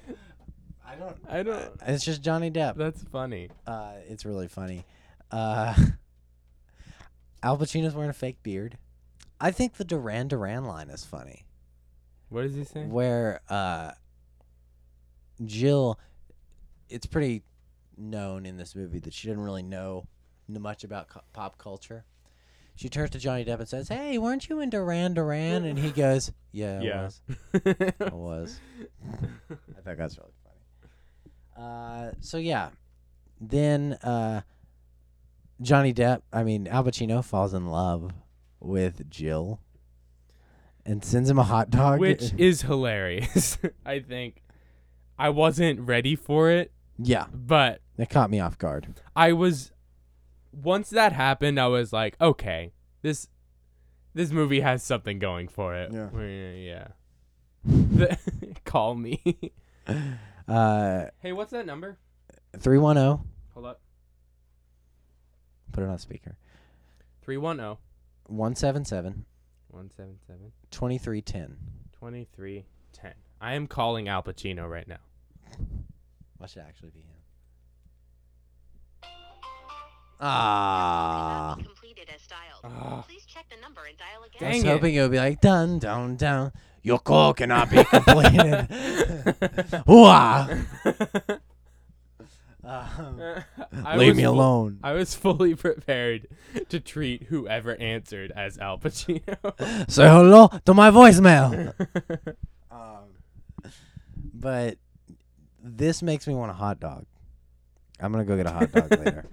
[0.87, 1.17] I don't.
[1.29, 1.71] I don't.
[1.87, 2.77] It's just Johnny Depp.
[2.77, 3.51] That's funny.
[3.67, 4.85] Uh, it's really funny.
[5.31, 5.75] Uh,
[7.43, 8.79] Al Pacino's wearing a fake beard.
[9.41, 11.45] I think the Duran Duran line is funny,
[12.31, 12.85] What does he say?
[12.87, 13.91] where uh,
[15.45, 15.99] Jill.
[16.89, 17.43] It's pretty
[17.97, 20.07] known in this movie that she didn't really know
[20.49, 22.05] n- much about cu- pop culture.
[22.77, 25.91] She turns to Johnny Depp and says, "Hey, weren't you in Duran Duran?" And he
[25.91, 27.23] goes, "Yeah, I was.
[28.01, 28.61] I was."
[29.11, 31.67] I thought that's really funny.
[31.67, 32.69] Uh, so yeah,
[33.41, 34.43] then uh,
[35.63, 38.13] Johnny Depp, I mean Al Pacino, falls in love
[38.61, 39.61] with Jill
[40.85, 41.99] and sends him a hot dog.
[41.99, 43.59] Which is hilarious.
[43.87, 44.43] I think
[45.19, 49.01] I wasn't ready for it, yeah, but it caught me off guard.
[49.15, 49.73] I was
[50.63, 53.29] once that happened, I was like, okay, this
[54.15, 55.93] this movie has something going for it.
[55.93, 56.09] Yeah.
[56.21, 56.89] Yeah.
[57.65, 58.19] The-
[58.65, 59.23] Call me.
[60.49, 61.99] Uh, hey, what's that number?
[62.61, 63.25] three one zero.
[63.55, 63.81] Hold up.
[65.73, 66.37] Put it on speaker.
[67.23, 67.77] 310
[68.29, 69.25] One seven seven
[69.69, 71.57] 177 twenty three ten.
[71.95, 73.13] 2310.
[73.41, 74.99] I am calling Al Pacino right now.
[76.39, 77.07] What should actually be him?
[83.89, 84.67] And dial I was it.
[84.67, 86.53] hoping it would be like dun dun dun.
[86.83, 88.69] Your call cannot be completed.
[89.87, 90.49] Wah.
[92.69, 93.21] Um,
[93.97, 94.81] leave was me fu- alone.
[94.83, 96.27] I was fully prepared
[96.69, 99.89] to treat whoever answered as Al Pacino.
[99.89, 101.73] Say hello to my voicemail.
[102.73, 103.05] um,
[104.35, 104.79] but
[105.63, 107.07] this makes me want a hot dog.
[108.01, 109.27] I'm gonna go get a hot dog later.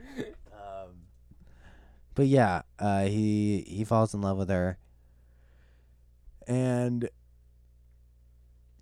[2.16, 4.78] But yeah, uh, he he falls in love with her,
[6.48, 7.10] and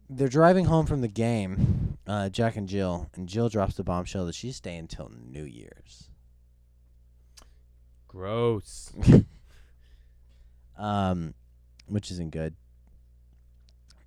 [0.09, 1.97] they're driving home from the game.
[2.05, 6.09] Uh, Jack and Jill, and Jill drops the bombshell that she's staying till New Year's.
[8.07, 8.91] Gross.
[10.77, 11.33] um,
[11.87, 12.55] which isn't good.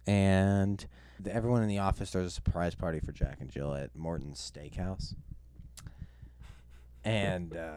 [0.06, 0.84] And
[1.18, 4.38] the, everyone in the office throws a surprise party for Jack and Jill at Morton's
[4.38, 5.14] Steakhouse.
[7.04, 7.74] And uh,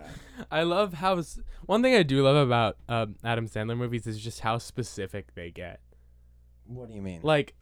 [0.50, 4.20] I love how s- one thing I do love about um, Adam Sandler movies is
[4.20, 5.80] just how specific they get.
[6.66, 7.20] what do you mean?
[7.24, 7.54] Like,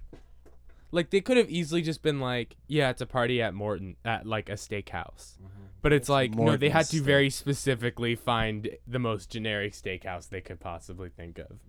[0.91, 4.26] Like they could have easily just been like, yeah, it's a party at Morton at
[4.28, 5.34] like a steakhouse.
[5.82, 10.41] But it's, like no, they had to very specifically find the most generic steakhouse they
[10.41, 11.59] could possibly think of.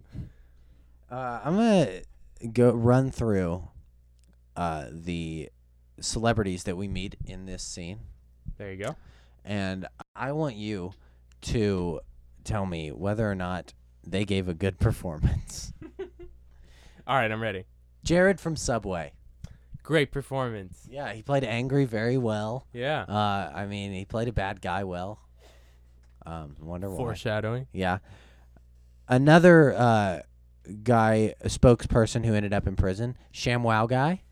[1.11, 2.01] Uh, I'm gonna
[2.53, 3.69] go run through
[4.57, 5.51] uh, the
[6.01, 8.01] celebrities that we meet in this scene,
[8.59, 8.97] There you go.
[9.47, 10.93] And I want you
[11.43, 12.01] to
[12.45, 13.73] tell me whether or not
[14.07, 15.73] they gave a good performance.
[17.07, 17.65] All right, I'm ready.
[18.05, 19.13] Jared from Subway.
[19.83, 20.87] Great performance.
[20.91, 22.67] Yeah, he played angry very well.
[22.73, 23.03] Yeah.
[23.03, 25.21] Uh, I mean, he played a bad guy well.
[26.25, 26.97] Um, wonder why.
[26.97, 27.69] Foreshadowing.
[27.73, 27.99] Yeah.
[29.09, 30.21] Another uh,
[30.83, 34.23] guy, a spokesperson who ended up in prison, ShamWow guy.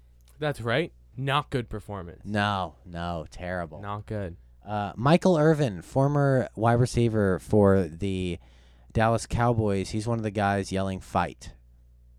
[0.40, 0.92] That's right.
[1.16, 2.22] Not good performance.
[2.24, 3.80] No, no, terrible.
[3.80, 4.36] Not good.
[4.64, 8.38] Uh, Michael Irvin, former wide receiver for the
[8.92, 9.90] Dallas Cowboys.
[9.90, 11.52] He's one of the guys yelling "fight."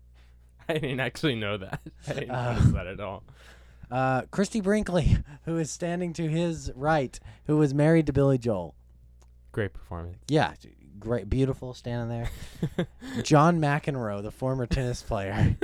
[0.68, 1.80] I didn't actually know that.
[2.08, 3.24] I didn't Uh, notice that at all.
[3.88, 7.16] Uh, Christie Brinkley, who is standing to his right,
[7.46, 8.74] who was married to Billy Joel.
[9.52, 10.18] Great performance.
[10.26, 10.54] Yeah,
[10.98, 12.88] great, beautiful, standing there.
[13.22, 15.56] John McEnroe, the former tennis player,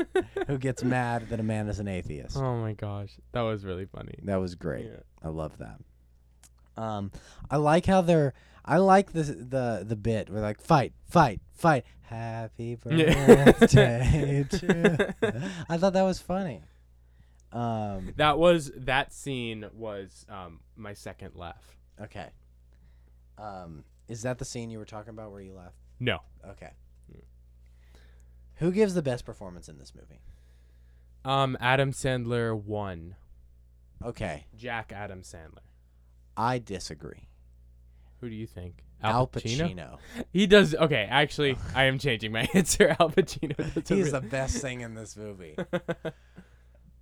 [0.46, 2.36] who gets mad that a man is an atheist.
[2.36, 4.14] Oh my gosh, that was really funny.
[4.22, 4.84] That was great.
[4.84, 5.00] Yeah.
[5.20, 5.80] I love that.
[6.76, 7.10] Um,
[7.50, 8.34] I like how they're.
[8.64, 11.84] I like the the the bit where like fight, fight, fight.
[12.02, 15.14] Happy birthday to.
[15.68, 16.62] I thought that was funny.
[17.52, 18.14] Um.
[18.16, 21.76] That was that scene was um my second laugh.
[22.00, 22.28] Okay.
[23.38, 23.84] Um.
[24.08, 25.76] Is that the scene you were talking about where you laughed?
[26.00, 26.70] No, Okay.
[28.56, 30.20] Who gives the best performance in this movie?
[31.24, 33.16] um, Adam Sandler won.
[34.04, 35.64] Okay, Jack Adam Sandler.
[36.36, 37.28] I disagree.
[38.20, 38.82] Who do you think?
[39.02, 39.98] Al Pacino.
[40.32, 40.74] He does.
[40.74, 42.94] Okay, actually, I am changing my answer.
[43.00, 43.88] Al Pacino.
[43.88, 45.56] He's the best thing in this movie.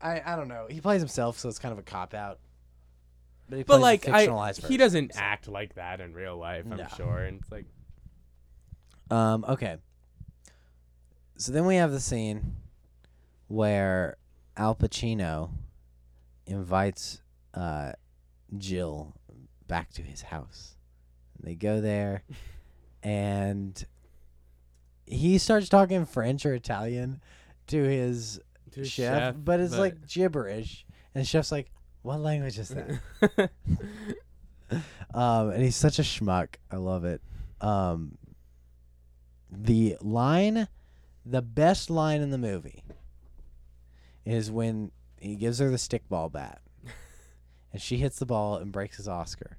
[0.01, 0.67] I I don't know.
[0.71, 2.39] He plays himself, so it's kind of a cop out.
[3.49, 6.39] But, he but plays like, I, fictionalized he doesn't so- act like that in real
[6.39, 6.65] life.
[6.71, 6.87] I'm No.
[6.97, 7.67] sure, and it's like,
[9.11, 9.45] Um.
[9.49, 9.77] Okay.
[11.37, 12.57] So then we have the scene
[13.49, 14.17] where
[14.57, 15.51] Al Pacino
[16.47, 17.21] invites
[17.55, 17.93] uh,
[18.57, 19.15] Jill
[19.71, 20.75] back to his house.
[21.39, 22.25] And they go there,
[23.03, 23.83] and
[25.07, 27.23] he starts talking French or Italian
[27.69, 28.41] to his
[28.73, 30.85] to chef, but it's like gibberish.
[31.15, 31.71] And the chef's like,
[32.03, 33.51] "What language is that?"
[35.15, 36.57] um, and he's such a schmuck.
[36.71, 37.23] I love it.
[37.61, 38.19] Um,
[39.51, 40.69] the line,
[41.25, 42.85] the best line in the movie,
[44.25, 46.61] is when he gives her the stickball bat,
[47.73, 49.57] and she hits the ball and breaks his Oscar.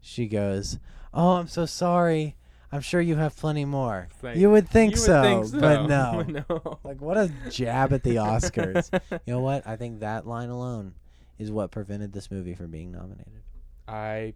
[0.00, 0.78] She goes,
[1.12, 2.36] "Oh, I'm so sorry.
[2.72, 4.08] I'm sure you have plenty more.
[4.22, 6.78] like, you would think, You would so, think but no." no.
[6.84, 8.90] Like what a jab at the Oscars.
[9.10, 9.66] you know what?
[9.66, 10.94] I think that line alone
[11.38, 13.42] is what prevented this movie from being nominated.
[13.88, 14.34] I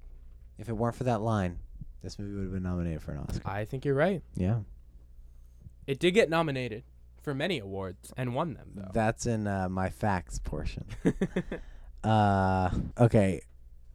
[0.58, 1.58] If it weren't for that line,
[2.02, 3.42] this movie would have been nominated for an Oscar.
[3.48, 4.22] I think you're right.
[4.34, 4.60] Yeah.
[5.86, 6.84] It did get nominated
[7.22, 8.90] for many awards and won them though.
[8.92, 10.84] That's in uh, my facts portion.
[12.04, 13.40] uh okay.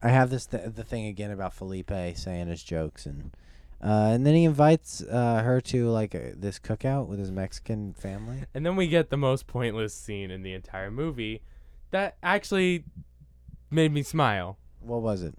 [0.01, 3.31] I have this th- the thing again about Felipe saying his jokes and
[3.83, 7.93] uh, and then he invites uh, her to like uh, this cookout with his Mexican
[7.93, 8.43] family.
[8.53, 11.41] and then we get the most pointless scene in the entire movie
[11.91, 12.83] that actually
[13.69, 14.57] made me smile.
[14.79, 15.35] What was it?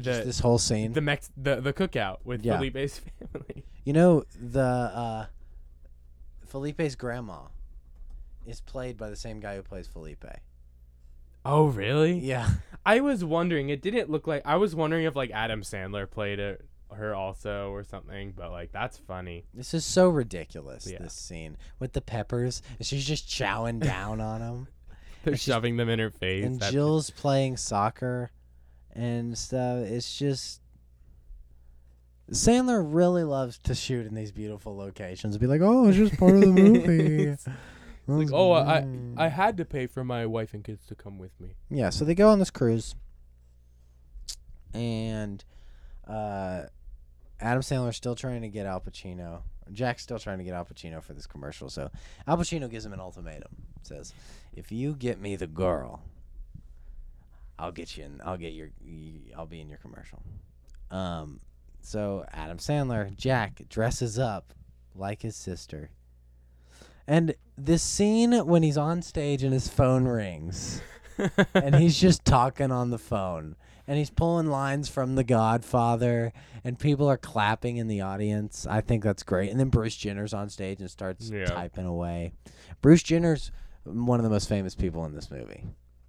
[0.00, 0.92] Just this whole scene.
[0.92, 2.58] the Mex the the cookout with Yeah.
[2.58, 3.00] Felipe's
[3.32, 3.64] family.
[3.84, 5.26] You know the uh,
[6.46, 7.40] Felipe's grandma
[8.46, 10.24] is played by the same guy who plays Felipe.
[11.48, 12.18] Oh really?
[12.18, 12.48] Yeah,
[12.84, 13.68] I was wondering.
[13.68, 14.42] It didn't look like.
[14.44, 18.32] I was wondering if like Adam Sandler played it, her also or something.
[18.36, 19.44] But like that's funny.
[19.54, 20.86] this is so ridiculous.
[20.90, 20.98] Yeah.
[21.00, 24.68] This scene with the peppers, and she's just chowing down on them.
[25.24, 26.44] They're shoving them in her face.
[26.44, 28.30] And That's- Jill's playing soccer
[28.92, 29.78] and stuff.
[29.86, 30.60] It's just
[32.30, 36.34] Sandler really loves to shoot in these beautiful locations be like, "Oh, it's just part
[36.34, 37.36] of the movie."
[38.08, 38.86] Like, oh, I
[39.16, 41.56] I had to pay for my wife and kids to come with me.
[41.68, 42.94] Yeah, so they go on this cruise,
[44.72, 45.44] and
[46.06, 46.62] uh,
[47.40, 49.42] Adam Sandler's still trying to get Al Pacino.
[49.72, 51.68] Jack's still trying to get Al Pacino for this commercial.
[51.68, 51.90] So
[52.28, 53.50] Al Pacino gives him an ultimatum.
[53.82, 54.14] Says,
[54.52, 56.02] "If you get me the girl,
[57.58, 58.20] I'll get you in.
[58.24, 58.70] I'll get your.
[59.36, 60.22] I'll be in your commercial."
[60.92, 61.40] Um,
[61.80, 64.54] so Adam Sandler, Jack dresses up
[64.94, 65.90] like his sister.
[67.06, 70.80] And this scene when he's on stage and his phone rings
[71.54, 76.32] and he's just talking on the phone and he's pulling lines from The Godfather
[76.64, 78.66] and people are clapping in the audience.
[78.68, 79.50] I think that's great.
[79.50, 81.46] And then Bruce Jenner's on stage and starts Yeah.
[81.46, 82.32] typing away.
[82.82, 83.52] Bruce Jenner's
[83.84, 85.64] one of the most famous people in this movie.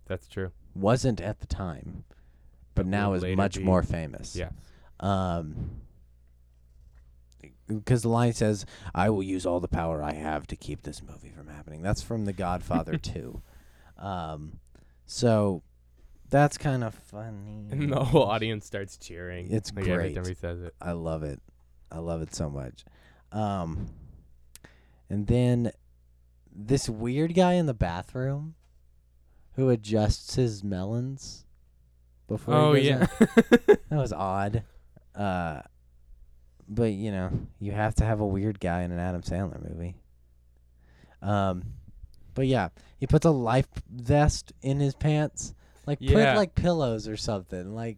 [0.08, 0.52] That's true.
[0.74, 2.04] Wasn't at the time,
[2.74, 3.64] but, But now is much be.
[3.64, 4.36] more famous.
[4.36, 4.50] Yeah.
[5.00, 5.82] Um,
[7.68, 11.02] because the line says, "I will use all the power I have to keep this
[11.02, 13.42] movie from happening." That's from The Godfather 2.
[13.98, 14.60] Um,
[15.06, 15.64] so
[16.30, 17.68] that's kind of funny.
[17.72, 19.52] And the whole audience starts cheering.
[19.52, 20.16] It's like every great.
[20.16, 20.76] time he says it.
[20.82, 21.42] I love it.
[21.92, 22.84] I love it so much.
[23.32, 23.88] Um,
[25.10, 25.72] and then
[26.54, 28.56] this weird guy in the bathroom
[29.56, 31.46] who adjusts his melons
[32.28, 32.54] before.
[32.54, 33.08] Oh yeah.
[33.20, 34.64] that was odd.
[35.16, 35.62] Uh,
[36.68, 39.96] but you know, you have to have a weird guy in an Adam Sandler movie.
[41.22, 41.64] Um,
[42.34, 45.54] but yeah, he puts a life vest in his pants.
[45.86, 46.32] Like Yeah.
[46.32, 47.74] put like pillows or something.
[47.74, 47.98] Like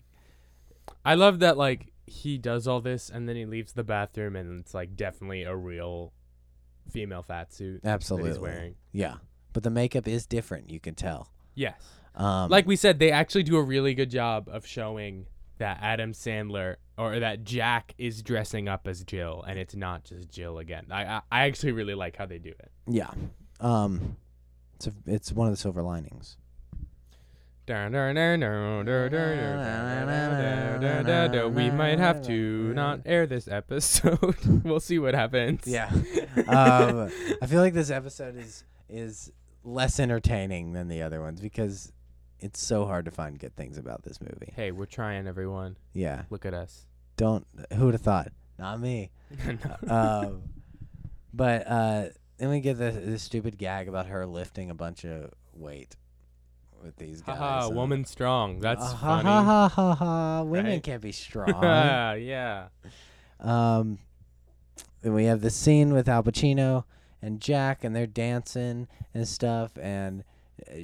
[1.03, 4.59] I love that like he does all this and then he leaves the bathroom and
[4.59, 6.13] it's like definitely a real
[6.89, 8.75] female fat suit absolutely that he's wearing.
[8.91, 9.15] Yeah,
[9.53, 10.69] but the makeup is different.
[10.69, 11.31] You can tell.
[11.55, 11.79] Yes.
[12.15, 15.27] Um, like we said, they actually do a really good job of showing
[15.59, 20.29] that Adam Sandler or that Jack is dressing up as Jill and it's not just
[20.29, 20.87] Jill again.
[20.91, 22.71] I I, I actually really like how they do it.
[22.87, 23.11] yeah,
[23.59, 24.17] um,
[24.75, 26.37] it's a, it's one of the silver linings.
[31.53, 34.63] We might have to not air this episode.
[34.63, 35.67] we'll see what happens.
[35.67, 35.91] Yeah,
[36.47, 39.31] um, I feel like this episode is is
[39.63, 41.91] less entertaining than the other ones because
[42.41, 44.53] it's so hard to find good things about this movie.
[44.55, 45.77] Hey, we're trying, everyone.
[45.93, 46.85] Yeah, Look at us.
[47.17, 48.31] don't who would have thought?
[48.57, 49.11] Not me.
[49.89, 50.41] um,
[51.33, 52.05] but uh,
[52.37, 55.95] then we get the the stupid gag about her lifting a bunch of weight
[56.83, 57.37] with these guys.
[57.37, 58.59] Haha, and- woman strong.
[58.59, 59.29] That's Uh, ha, funny.
[59.29, 60.43] ha ha ha ha!
[60.43, 60.83] Women Right?
[60.83, 61.61] can't be strong.
[61.63, 62.67] yeah.
[63.39, 63.99] um,
[65.03, 66.83] and we have the scene with Al Pacino
[67.21, 70.23] and Jack, and they're dancing and stuff, and uh,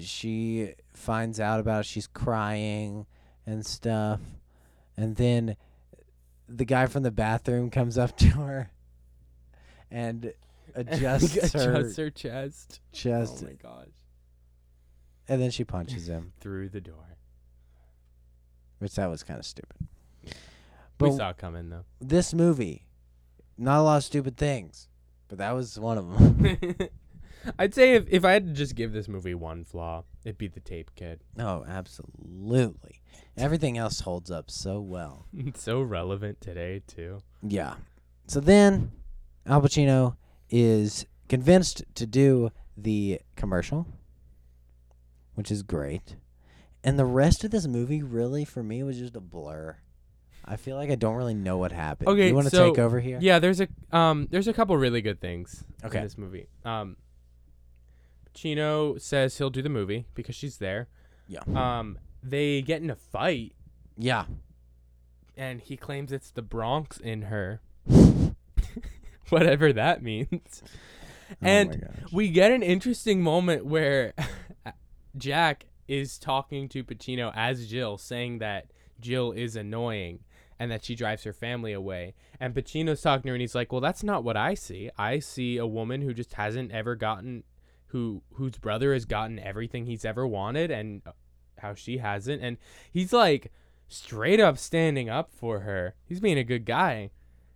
[0.01, 1.85] she finds out about it.
[1.85, 3.05] She's crying
[3.45, 4.19] and stuff,
[4.97, 5.55] and then
[6.47, 8.69] the guy from the bathroom comes up to her
[9.91, 10.33] and
[10.75, 12.79] adjusts her Adjusts her chest.
[12.91, 13.87] chest, Oh my gosh.
[15.27, 17.17] and then she punches him, Through the door.
[18.79, 19.75] which that was kind of stupid.
[20.23, 20.31] we
[20.97, 21.85] But saw it coming though.
[21.99, 22.85] this movie,
[23.57, 24.87] not a lot of stupid things,
[25.27, 26.77] but that was one of them.
[27.59, 30.47] I'd say if, if I had to just give this movie one flaw, it'd be
[30.47, 31.21] the tape kid.
[31.39, 33.01] oh, absolutely.
[33.37, 35.25] Everything else holds up so well.
[35.37, 37.19] It's so relevant today too.
[37.41, 37.75] Yeah.
[38.27, 38.91] So then,
[39.45, 40.15] Al Pacino
[40.49, 43.87] is convinced to do the commercial,
[45.35, 46.15] which is great.
[46.83, 49.77] And the rest of this movie, really, for me, was just a blur.
[50.47, 52.07] I feel like I don't really know what happened.
[52.09, 53.17] Okay, you want to so- take over here?
[53.21, 55.97] Yeah, there's a um there's a couple really good things Okay.
[55.97, 56.47] in this movie.
[56.63, 56.97] Um
[58.35, 60.87] Chino says he'll do the movie because she's there.
[61.27, 61.39] Yeah.
[61.55, 63.53] Um they get in a fight
[63.97, 64.25] Yeah.
[65.37, 67.61] and he claims it's the Bronx in her.
[69.29, 70.61] Whatever that means.
[70.63, 74.13] Oh and we get an interesting moment where
[75.17, 78.67] Jack is talking to Pacino as Jill, saying that
[78.99, 80.19] Jill is annoying
[80.59, 82.13] and that she drives her family away.
[82.39, 84.89] And Pacino's talking to her and he's like, Well, that's not what I see.
[84.97, 87.43] I see a woman who just hasn't ever gotten
[87.87, 91.01] who whose brother has gotten everything he's ever wanted and
[91.59, 92.41] how she hasn't.
[92.41, 92.57] And
[92.91, 93.51] he's like
[93.87, 95.95] straight up standing up for her.
[96.05, 97.11] He's being a good guy.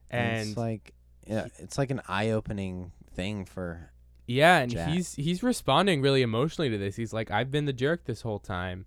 [0.10, 0.94] And it's like,
[1.28, 3.92] yeah, it's like an eye-opening thing for.
[4.26, 4.90] Yeah, and Jack.
[4.90, 6.96] he's he's responding really emotionally to this.
[6.96, 8.86] He's like, "I've been the jerk this whole time,"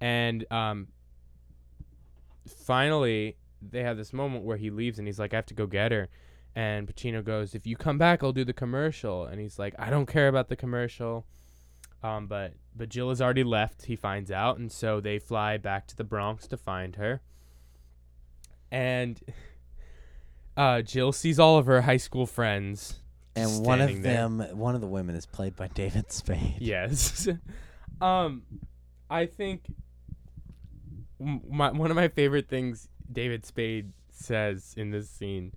[0.00, 0.88] and um,
[2.64, 5.66] finally they have this moment where he leaves and he's like, "I have to go
[5.66, 6.08] get her,"
[6.54, 9.90] and Pacino goes, "If you come back, I'll do the commercial," and he's like, "I
[9.90, 11.26] don't care about the commercial,"
[12.02, 13.86] um, but but Jill has already left.
[13.86, 17.20] He finds out, and so they fly back to the Bronx to find her,
[18.70, 19.20] and.
[20.56, 23.00] Uh, Jill sees all of her high school friends
[23.34, 24.12] And one of there.
[24.28, 26.58] them, one of the women, is played by David Spade.
[26.60, 27.26] Yes.
[28.00, 28.42] um,
[29.10, 29.64] I think
[31.18, 35.52] my one of my favorite things David Spade says in this scene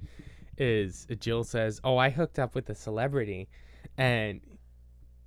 [0.57, 3.47] is Jill says, "Oh, I hooked up with a celebrity,"
[3.97, 4.41] and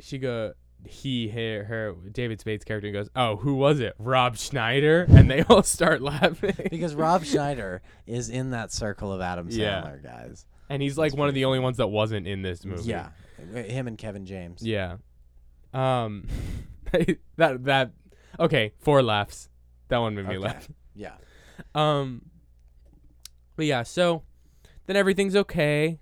[0.00, 0.54] she go.
[0.86, 3.92] He, her, her, David Spade's character goes, "Oh, who was it?
[3.98, 6.54] Rob Schneider?" And they all start laughing.
[6.70, 9.82] because Rob Schneider is in that circle of Adam Yeah.
[9.82, 10.46] Sandler guys.
[10.70, 12.84] and he's like one of the only ones that wasn't in this movie.
[12.84, 13.10] Yeah,
[13.54, 14.62] him and Kevin James.
[14.62, 14.96] Yeah.
[15.74, 16.26] Um
[17.36, 17.90] that that
[18.38, 19.50] okay, four laughs.
[19.88, 20.44] That one made me Okay.
[20.46, 20.66] laugh.
[20.94, 21.16] yeah.
[21.74, 22.22] Um
[23.56, 24.22] But yeah, so
[24.86, 25.98] then everything's okay.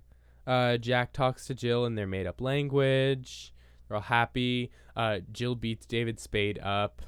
[0.46, 3.52] Uh Jack talks to Jill in their made up language.
[3.88, 4.70] They're all happy.
[4.94, 7.00] Uh, Jill beats David Spade up.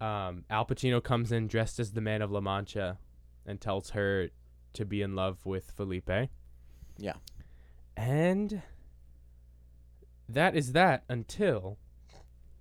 [0.00, 2.98] Um, Al Pacino comes in dressed as the Man of La Mancha,
[3.46, 4.28] and tells her
[4.74, 6.10] to be in love with Felipe.
[6.98, 7.14] Yeah.
[7.96, 8.62] And
[10.28, 11.78] that is that until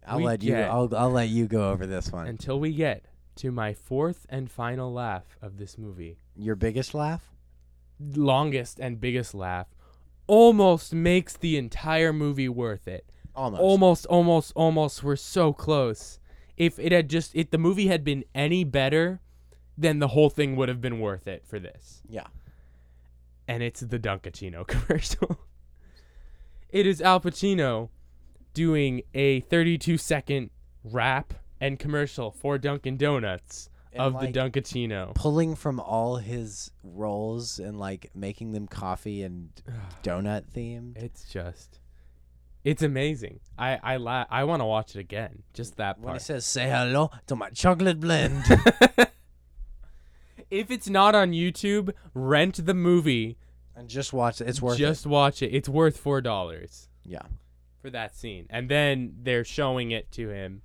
[0.06, 0.52] I'll let you.
[0.54, 2.28] get- I'll I'll let you go over this one.
[2.28, 3.06] until we get
[3.36, 6.18] to my fourth and final laugh of this movie.
[6.36, 7.34] Your biggest laugh?
[8.00, 9.68] Longest and biggest laugh
[10.28, 13.10] almost makes the entire movie worth it.
[13.36, 13.62] Almost.
[13.62, 15.04] Almost, almost, almost.
[15.04, 16.20] We're so close.
[16.58, 19.22] If it had just, if the movie had been any better,
[19.78, 22.02] then the whole thing would have been worth it for this.
[22.10, 22.28] Yeah.
[23.48, 25.40] And it's the Dunkaccino commercial.
[26.70, 27.90] it is Al Pacino
[28.54, 30.50] doing a 32 second
[30.84, 35.16] rap and commercial for Dunkin' Donuts And, of like, the Dunkaccino.
[35.16, 39.50] Pulling from all his roles and like making them coffee and
[40.04, 40.98] donut themed.
[40.98, 41.80] It's just,
[42.64, 43.40] it's amazing.
[43.58, 45.44] I I la- I want to watch it again.
[45.54, 48.44] Just that When he says "Say hello to my chocolate blend,"
[50.50, 53.38] if it's not on YouTube, rent the movie.
[53.76, 55.54] and just watch it, it's worth just watch it.
[55.54, 56.90] It's worth four dollars.
[57.06, 57.22] Yeah.
[57.82, 60.62] for that scene, and then they're showing it to him,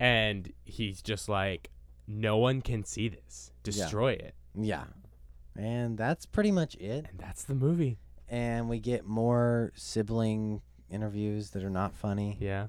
[0.00, 1.70] and he's just like,
[2.06, 3.52] "No one can see this.
[3.62, 4.84] Destroy it." Yeah.
[5.56, 7.06] And that's pretty much it.
[7.10, 7.98] And that's the movie.
[8.28, 12.36] And we get more sibling interviews that are not funny.
[12.40, 12.66] Yeah,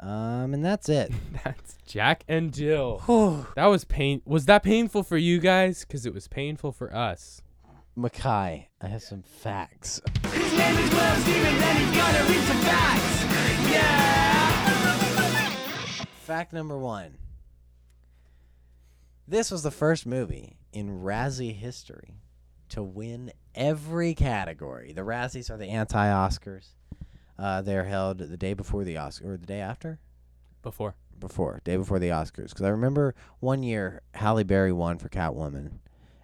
[0.00, 1.12] Um, and that's it.
[1.44, 3.46] that's Jack and Jill.
[3.56, 4.22] That was pain.
[4.24, 5.80] Was that painful for you guys?
[5.84, 7.42] Because it was painful for us.
[7.96, 10.00] Mackay, I have some facts.
[10.32, 13.24] His name is Will Steven, then he's gonna read some facts.
[13.72, 14.60] Yeah.
[16.24, 17.16] Fact number one.
[19.30, 22.22] This was the first movie in Razzie history
[22.70, 24.94] to win every category.
[24.94, 26.68] The Razzies are the anti-Oscars.
[27.38, 29.98] Uh, they're held the day before the Oscar or the day after.
[30.62, 30.94] Before.
[31.18, 35.80] Before day before the Oscars, because I remember one year Halle Berry won for Catwoman,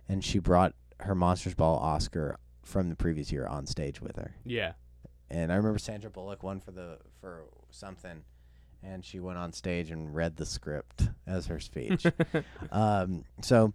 [0.09, 4.35] and she brought her Monsters Ball Oscar from the previous year on stage with her.
[4.47, 4.73] Yeah.
[5.29, 8.23] And I remember Sandra Bullock won for the for something,
[8.85, 12.07] and she went on stage and read the script as her speech.
[12.71, 13.73] um, so,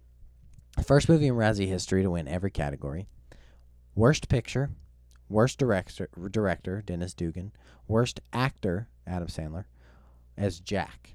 [0.84, 3.08] first movie in Razzie history to win every category:
[3.94, 4.70] worst picture,
[5.28, 7.52] worst director, director Dennis Dugan,
[7.88, 9.64] worst actor Adam Sandler
[10.36, 11.14] as Jack,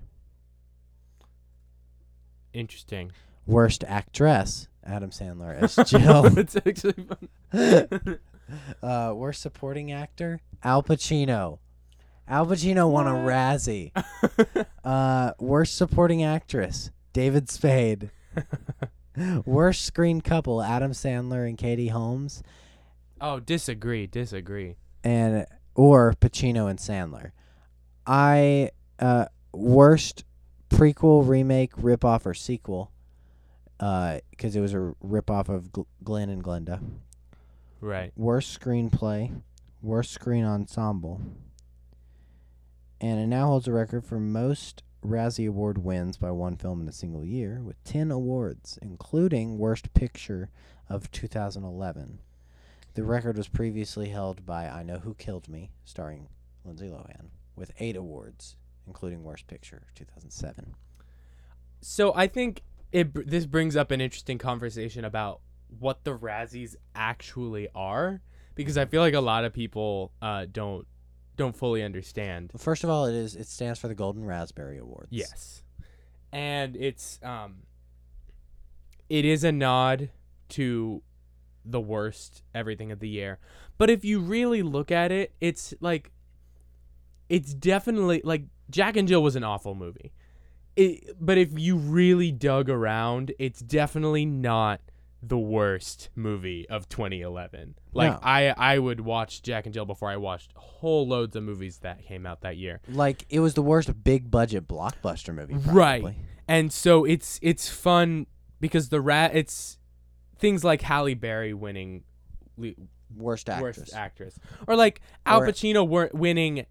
[2.53, 3.11] Interesting.
[3.45, 6.25] worst actress Adam Sandler as Jill.
[6.37, 7.07] it's actually
[7.51, 8.19] fun.
[8.83, 11.59] uh, worst supporting actor Al Pacino.
[12.27, 13.91] Al Pacino won a Razzie.
[14.83, 18.09] uh, worst supporting actress David Spade.
[19.45, 22.43] worst screen couple Adam Sandler and Katie Holmes,
[23.21, 24.07] Oh, disagree.
[24.07, 24.75] Disagree.
[25.03, 25.45] and
[25.75, 27.31] or Pacino and Sandler.
[28.05, 30.25] I uh, worst
[30.69, 32.91] prequel, remake, ripoff, or sequel.
[33.77, 36.81] Because it was a ripoff of Gl- Glen and Glenda.
[37.81, 38.11] Right.
[38.15, 39.41] worst screenplay,
[39.81, 41.21] worst screen ensemble,
[43.05, 46.87] and it now holds a record for most Razzie Award wins by one film in
[46.87, 50.49] a single year, with 10 awards, including Worst Picture
[50.89, 52.19] of 2011.
[52.95, 56.29] The record was previously held by I Know Who Killed Me, starring
[56.63, 58.55] Lindsay Lohan, with eight awards,
[58.87, 60.73] including Worst Picture 2007.
[61.81, 65.41] So I think it this brings up an interesting conversation about
[65.77, 68.21] what the Razzies actually are,
[68.55, 70.87] because I feel like a lot of people uh, don't
[71.35, 72.51] don't fully understand.
[72.53, 75.09] Well, first of all, it is it stands for the Golden Raspberry Awards.
[75.11, 75.63] Yes,
[76.31, 77.63] and it's um,
[79.09, 80.09] it is a nod
[80.49, 81.01] to
[81.63, 83.39] the worst everything of the year.
[83.77, 86.11] But if you really look at it, it's like
[87.29, 90.11] it's definitely like Jack and Jill was an awful movie.
[90.75, 94.81] It, but if you really dug around, it's definitely not
[95.27, 97.75] the worst movie of 2011.
[97.93, 98.19] Like No.
[98.21, 102.03] I I would watch Jack and Jill before I watched whole loads of movies that
[102.05, 102.81] came out that year.
[102.87, 105.53] Like it was the worst big budget blockbuster movie.
[105.55, 105.73] Probably.
[105.73, 106.15] Right.
[106.47, 108.27] And so it's it's fun
[108.59, 109.77] because the rat it's
[110.37, 112.03] things like Halle Berry winning
[112.57, 112.73] le-
[113.15, 113.77] Worst actress.
[113.77, 114.37] worst actress
[114.67, 116.65] or like Al Or- Pacino wor- winning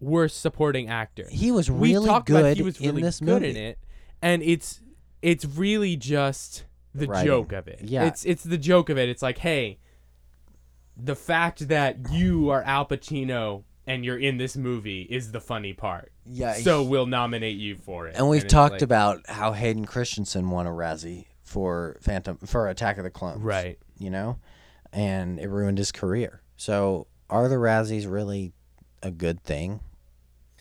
[0.00, 1.26] worst supporting actor.
[1.30, 3.50] He was really good about he was really in this good movie.
[3.50, 3.78] in it,
[4.22, 4.80] and it's
[5.20, 6.64] it's really just
[6.94, 7.80] the joke of it.
[7.82, 8.04] Yeah.
[8.06, 9.08] it's it's the joke of it.
[9.08, 9.78] It's like, hey,
[10.96, 15.72] the fact that you are Al Pacino and you're in this movie is the funny
[15.72, 16.12] part.
[16.26, 16.54] Yeah.
[16.54, 18.16] So we'll nominate you for it.
[18.16, 22.68] and we've it's talked like- about how Hayden Christensen won a Razzie for Phantom for
[22.68, 23.40] Attack of the Clones.
[23.42, 23.78] right.
[23.98, 24.38] You know,
[24.92, 26.42] and it ruined his career.
[26.56, 28.52] So are the Razzies really
[29.02, 29.80] a good thing.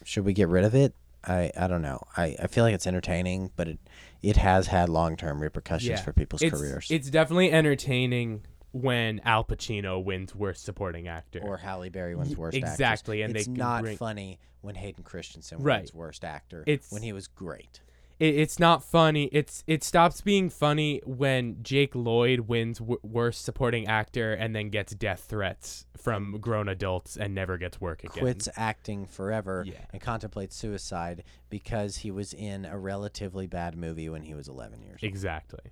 [0.04, 0.94] Should we get rid of it?
[1.26, 2.00] I, I don't know.
[2.16, 3.80] I, I feel like it's entertaining, but it
[4.22, 6.88] it has had long term repercussions for people's it's, careers.
[6.90, 11.40] It's definitely entertaining when Al Pacino wins Worst Supporting Actor.
[11.44, 12.74] or Halle Berry wins worst actress.
[12.74, 15.80] exactly, and it's can not bring- funny when Hayden Christensen Right.
[15.80, 16.64] wins worst actor.
[16.68, 17.82] It's- when he was great.
[18.20, 19.26] It, it's not funny.
[19.32, 24.70] It's it stops being funny when Jake Lloyd wins w- Worst Supporting Actor and then
[24.70, 28.20] gets death threats from grown adults and never gets work again.
[28.24, 29.80] Quits acting forever Yeah.
[29.92, 34.82] and contemplates suicide because he was in a relatively bad movie when he was 11
[34.82, 35.72] years Exactly.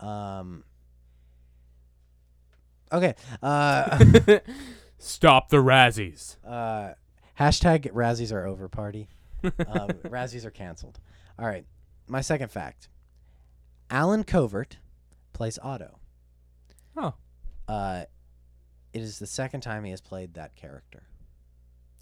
[0.00, 0.10] old.
[0.10, 0.64] Um.
[2.92, 3.14] Okay.
[3.42, 4.38] Uh.
[4.98, 6.36] Stop the Razzies.
[6.44, 6.94] Uh,
[7.38, 9.08] hashtag Razzies are over party.
[9.44, 10.98] Um, Razzies are canceled.
[11.38, 11.64] All right.
[12.06, 12.88] My second fact
[13.90, 14.78] Allen Covert
[15.32, 15.98] plays Otto.
[16.96, 17.14] Oh.
[17.66, 18.04] Uh,
[18.92, 21.04] it is the second time he has played that character.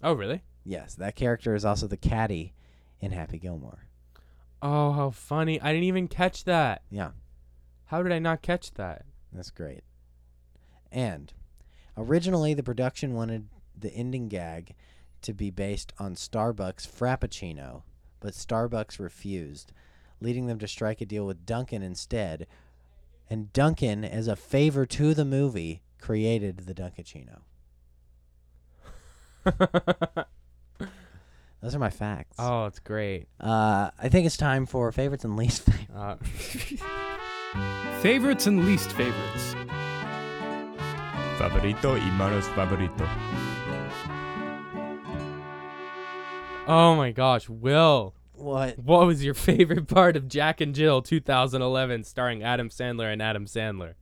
[0.01, 0.41] Oh, really?
[0.63, 2.53] Yes, that character is also the caddy
[2.99, 3.87] in Happy Gilmore.
[4.61, 5.61] Oh, how funny.
[5.61, 6.81] I didn't even catch that.
[6.89, 7.11] Yeah,
[7.85, 9.05] How did I not catch that?
[9.31, 9.83] that's great.
[10.91, 11.31] And
[11.97, 14.73] originally, the production wanted the ending gag
[15.21, 17.83] to be based on Starbucks Frappuccino,
[18.19, 19.71] but Starbucks refused,
[20.21, 22.47] leading them to strike a deal with Dunkin' instead.
[23.29, 27.41] And Dunkin', as a favor to the movie, created the Dunkaccino.
[31.61, 32.35] Those are my facts.
[32.39, 33.27] oh, it's great.
[33.39, 35.91] Uh, I think it's time for favorites and least favorites.
[35.93, 36.15] Uh,
[38.01, 39.55] Favorites and least favorites.
[41.39, 43.07] Favorito y manos favorito.
[46.67, 48.13] Oh my gosh, Will.
[48.33, 48.77] What?
[48.77, 53.45] What was your favorite part of Jack and Jill 2011 starring Adam Sandler and Adam
[53.45, 53.93] Sandler?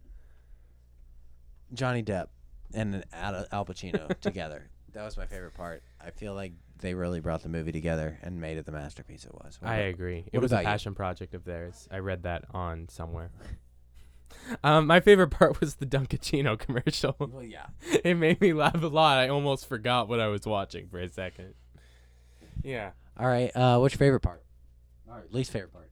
[1.74, 2.28] Johnny Depp
[2.74, 4.70] and Al Al Pacino together.
[4.94, 5.84] That was my favorite part.
[6.06, 9.34] I feel like they really brought the movie together and made it the masterpiece it
[9.34, 9.58] was.
[9.62, 10.26] What I about- agree.
[10.32, 10.68] It was a about you?
[10.68, 11.88] passion project of theirs.
[11.92, 13.32] I read that on somewhere.
[14.64, 17.16] Um, my favorite part was the Dunkaccino commercial.
[17.20, 17.68] Well, yeah.
[18.04, 19.18] it made me laugh a lot.
[19.20, 21.54] I almost forgot what I was watching for a second.
[22.66, 22.92] Yeah.
[23.18, 23.52] All right.
[23.56, 24.44] Uh, what's your favorite part?
[25.10, 25.32] All right.
[25.32, 25.90] Least favorite part.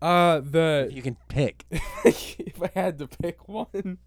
[0.00, 1.64] Uh, the If you can pick.
[1.70, 3.98] if I had to pick one,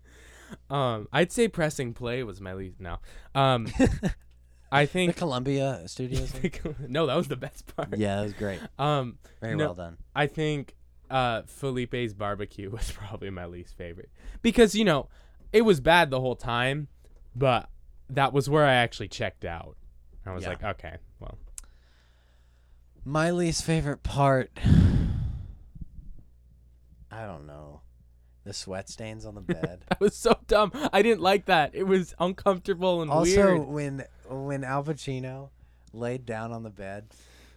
[0.69, 2.79] um, I'd say pressing play was my least.
[2.79, 2.97] No,
[3.35, 3.67] um,
[4.71, 6.31] I the think Columbia Studios.
[6.31, 6.51] thing?
[6.87, 7.97] no, that was the best part.
[7.97, 8.59] yeah, that was great.
[8.77, 9.65] Um, Very No.
[9.65, 9.97] well done.
[10.15, 10.75] I think
[11.09, 14.09] uh, Felipe's barbecue was probably my least favorite
[14.41, 15.09] because you know
[15.51, 16.87] it was bad the whole time,
[17.35, 17.69] but
[18.09, 19.77] that was where I actually checked out.
[20.25, 20.49] I was Yeah.
[20.49, 20.99] like, okay, well,
[23.07, 24.51] My least favorite part.
[27.09, 27.79] I don't know.
[28.43, 29.85] The sweat stains on the bed.
[29.87, 30.73] that was so dumb.
[30.91, 31.73] I didn't like that.
[31.73, 33.67] It was uncomfortable and also, weird.
[33.69, 35.51] when when Al Pacino
[35.93, 37.05] laid down on the bed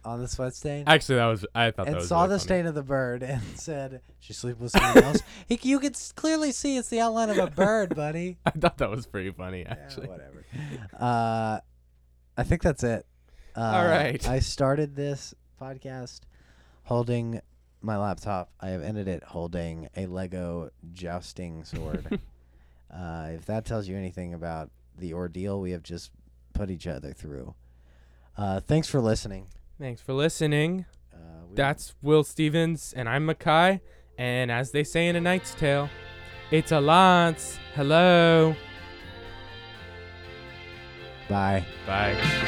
[0.05, 0.85] on the sweat stain.
[0.87, 2.43] Actually, that was I thought that and was saw really the funny.
[2.45, 6.53] stain of the bird and said, "She sleep with someone else." he, you could clearly
[6.53, 8.37] see it's the outline of a bird, buddy.
[8.45, 10.07] I thought that was pretty funny, Yeah, actually.
[10.07, 10.45] whatever.
[10.97, 11.59] Uh,
[12.37, 13.05] I think that's it.
[13.53, 14.25] Uh, All right.
[14.29, 16.21] I started this podcast
[16.83, 17.41] holding
[17.81, 18.49] my laptop.
[18.59, 22.19] I have ended it holding a Lego jousting sword.
[22.93, 26.11] uh, if that tells you anything about the ordeal we have just
[26.53, 27.53] put each other through.
[28.37, 29.47] Uh, thanks for listening.
[29.79, 30.85] Thanks for listening.
[31.13, 31.17] Uh,
[31.53, 33.81] That's Will Stevens, and I'm Makai.
[34.17, 35.89] And as they say in A Knight's Tale,
[36.51, 37.57] it's a Lance.
[37.75, 38.55] Hello.
[41.29, 41.65] bye.
[41.87, 42.47] Bye.